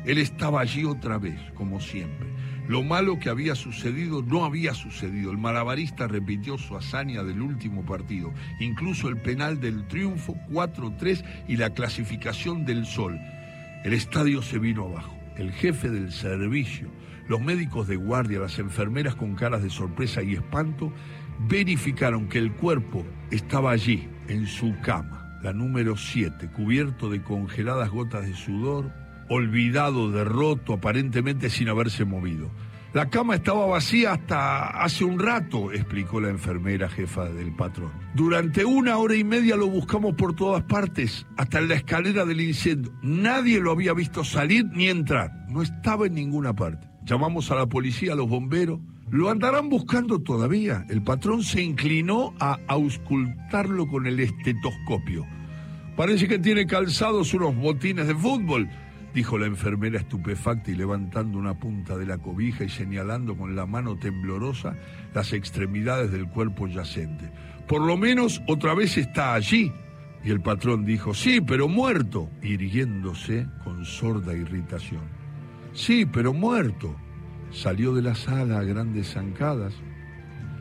Él 0.05 0.18
estaba 0.18 0.61
allí 0.61 0.85
otra 0.85 1.18
vez, 1.18 1.37
como 1.55 1.81
siempre. 1.81 2.29
Lo 2.68 2.85
malo 2.85 3.18
que 3.18 3.29
había 3.29 3.57
sucedido 3.57 4.22
no 4.22 4.44
había 4.44 4.72
sucedido. 4.72 5.33
El 5.33 5.38
malabarista 5.38 6.07
repitió 6.07 6.59
su 6.59 6.77
hazaña 6.77 7.25
del 7.25 7.42
último 7.42 7.85
partido, 7.85 8.33
incluso 8.61 9.09
el 9.09 9.16
penal 9.16 9.61
del 9.61 9.88
triunfo 9.88 10.37
4-3 10.49 11.25
y 11.49 11.57
la 11.57 11.70
clasificación 11.70 12.64
del 12.64 12.87
sol. 12.87 13.18
El 13.83 13.94
estadio 13.94 14.42
se 14.42 14.61
vino 14.61 14.85
abajo. 14.85 15.16
El 15.37 15.51
jefe 15.51 15.90
del 15.90 16.12
servicio, 16.12 16.88
los 17.29 17.40
médicos 17.40 17.88
de 17.88 17.96
guardia, 17.96 18.38
las 18.38 18.61
enfermeras 18.61 19.16
con 19.16 19.35
caras 19.35 19.64
de 19.64 19.70
sorpresa 19.70 20.22
y 20.22 20.35
espanto, 20.35 20.92
verificaron 21.49 22.29
que 22.29 22.38
el 22.38 22.53
cuerpo 22.53 23.05
estaba 23.31 23.70
allí, 23.72 24.09
en 24.29 24.46
su 24.46 24.75
cama, 24.83 25.38
la 25.42 25.53
número 25.53 25.96
7, 25.96 26.49
cubierto 26.49 27.11
de 27.11 27.22
congeladas 27.22 27.90
gotas 27.90 28.27
de 28.27 28.35
sudor, 28.35 28.90
olvidado, 29.29 30.11
derroto, 30.11 30.75
aparentemente 30.75 31.51
sin 31.51 31.68
haberse 31.68 32.05
movido. 32.05 32.51
La 32.92 33.11
cama 33.11 33.35
estaba 33.35 33.66
vacía 33.66 34.12
hasta 34.12 34.83
hace 34.83 35.05
un 35.05 35.18
rato, 35.18 35.70
explicó 35.70 36.18
la 36.18 36.31
enfermera 36.31 36.88
jefa 36.88 37.27
del 37.27 37.55
patrón. 37.55 37.92
Durante 38.14 38.64
una 38.64 38.96
hora 38.96 39.16
y 39.16 39.22
media 39.22 39.55
lo 39.57 39.66
buscamos 39.66 40.14
por 40.14 40.35
todas 40.35 40.62
partes, 40.62 41.27
hasta 41.37 41.59
en 41.59 41.68
la 41.68 41.75
escalera 41.75 42.25
del 42.25 42.40
incendio. 42.40 42.92
Nadie 43.03 43.61
lo 43.61 43.72
había 43.72 43.92
visto 43.92 44.25
salir 44.25 44.64
ni 44.72 44.88
entrar. 44.88 45.31
No 45.51 45.61
estaba 45.61 46.07
en 46.07 46.14
ninguna 46.14 46.55
parte. 46.55 46.88
Llamamos 47.05 47.51
a 47.51 47.57
la 47.57 47.66
policía, 47.66 48.14
a 48.14 48.16
los 48.16 48.29
bomberos. 48.29 48.81
Lo 49.11 49.31
andarán 49.31 49.69
buscando 49.69 50.21
todavía. 50.21 50.85
El 50.88 51.03
patrón 51.03 51.42
se 51.42 51.62
inclinó 51.62 52.35
a 52.40 52.59
auscultarlo 52.66 53.87
con 53.87 54.07
el 54.07 54.21
estetoscopio. 54.21 55.27
Parece 55.97 56.29
que 56.29 56.38
tiene 56.38 56.66
calzados 56.66 57.33
unos 57.33 57.57
botines 57.57 58.07
de 58.07 58.14
fútbol 58.14 58.69
dijo 59.16 59.38
la 59.38 59.47
enfermera 59.47 59.99
estupefacta 59.99 60.71
y 60.71 60.75
levantando 60.75 61.38
una 61.38 61.59
punta 61.59 61.97
de 61.97 62.05
la 62.05 62.19
cobija 62.19 62.64
y 62.64 62.69
señalando 62.69 63.35
con 63.35 63.57
la 63.57 63.64
mano 63.64 63.97
temblorosa 63.97 64.77
las 65.14 65.33
extremidades 65.33 66.12
del 66.12 66.29
cuerpo 66.29 66.66
yacente. 66.66 67.31
Por 67.66 67.81
lo 67.81 67.97
menos 67.97 68.42
otra 68.47 68.75
vez 68.75 68.99
está 68.99 69.33
allí. 69.33 69.73
Y 70.23 70.31
el 70.31 70.42
patrón 70.42 70.85
dijo, 70.85 71.14
sí, 71.14 71.40
pero 71.40 71.66
muerto, 71.66 72.29
irguiéndose 72.42 73.47
con 73.64 73.87
sorda 73.87 74.35
irritación. 74.35 75.01
Sí, 75.73 76.05
pero 76.05 76.35
muerto. 76.35 76.95
Salió 77.50 77.94
de 77.94 78.02
la 78.02 78.14
sala 78.14 78.59
a 78.59 78.64
grandes 78.64 79.12
zancadas, 79.12 79.74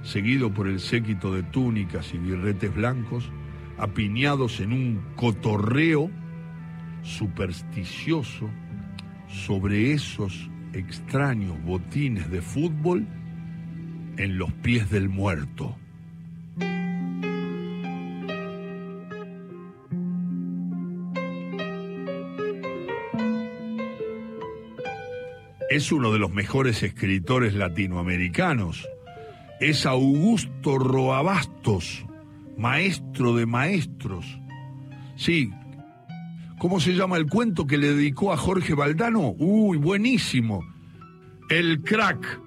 seguido 0.04 0.54
por 0.54 0.68
el 0.68 0.80
séquito 0.80 1.34
de 1.34 1.44
túnicas 1.44 2.14
y 2.14 2.18
birretes 2.18 2.74
blancos, 2.74 3.30
apiñados 3.78 4.60
en 4.60 4.72
un 4.72 5.02
cotorreo 5.16 6.10
supersticioso 7.02 8.50
sobre 9.28 9.92
esos 9.92 10.50
extraños 10.74 11.62
botines 11.64 12.30
de 12.30 12.42
fútbol 12.42 13.08
en 14.18 14.38
los 14.38 14.52
pies 14.54 14.90
del 14.90 15.10
muerto. 15.10 15.78
Es 25.76 25.92
uno 25.92 26.14
de 26.14 26.20
los 26.20 26.32
mejores 26.32 26.84
escritores 26.84 27.54
latinoamericanos. 27.54 28.88
Es 29.60 29.86
Augusto 29.86 30.78
Roabastos, 30.78 32.06
maestro 32.58 33.36
de 33.36 33.46
maestros. 33.46 34.40
Sí, 35.18 35.52
¿Cómo 36.60 36.80
se 36.80 36.94
llama 36.94 37.18
el 37.18 37.28
cuento 37.28 37.68
que 37.68 37.78
le 37.78 37.94
dedicó 37.94 38.32
a 38.32 38.38
Jorge 38.38 38.74
Valdano? 38.74 39.36
Uy, 39.38 39.78
buenísimo. 39.78 40.66
El 41.50 41.82
crack. 41.82 42.45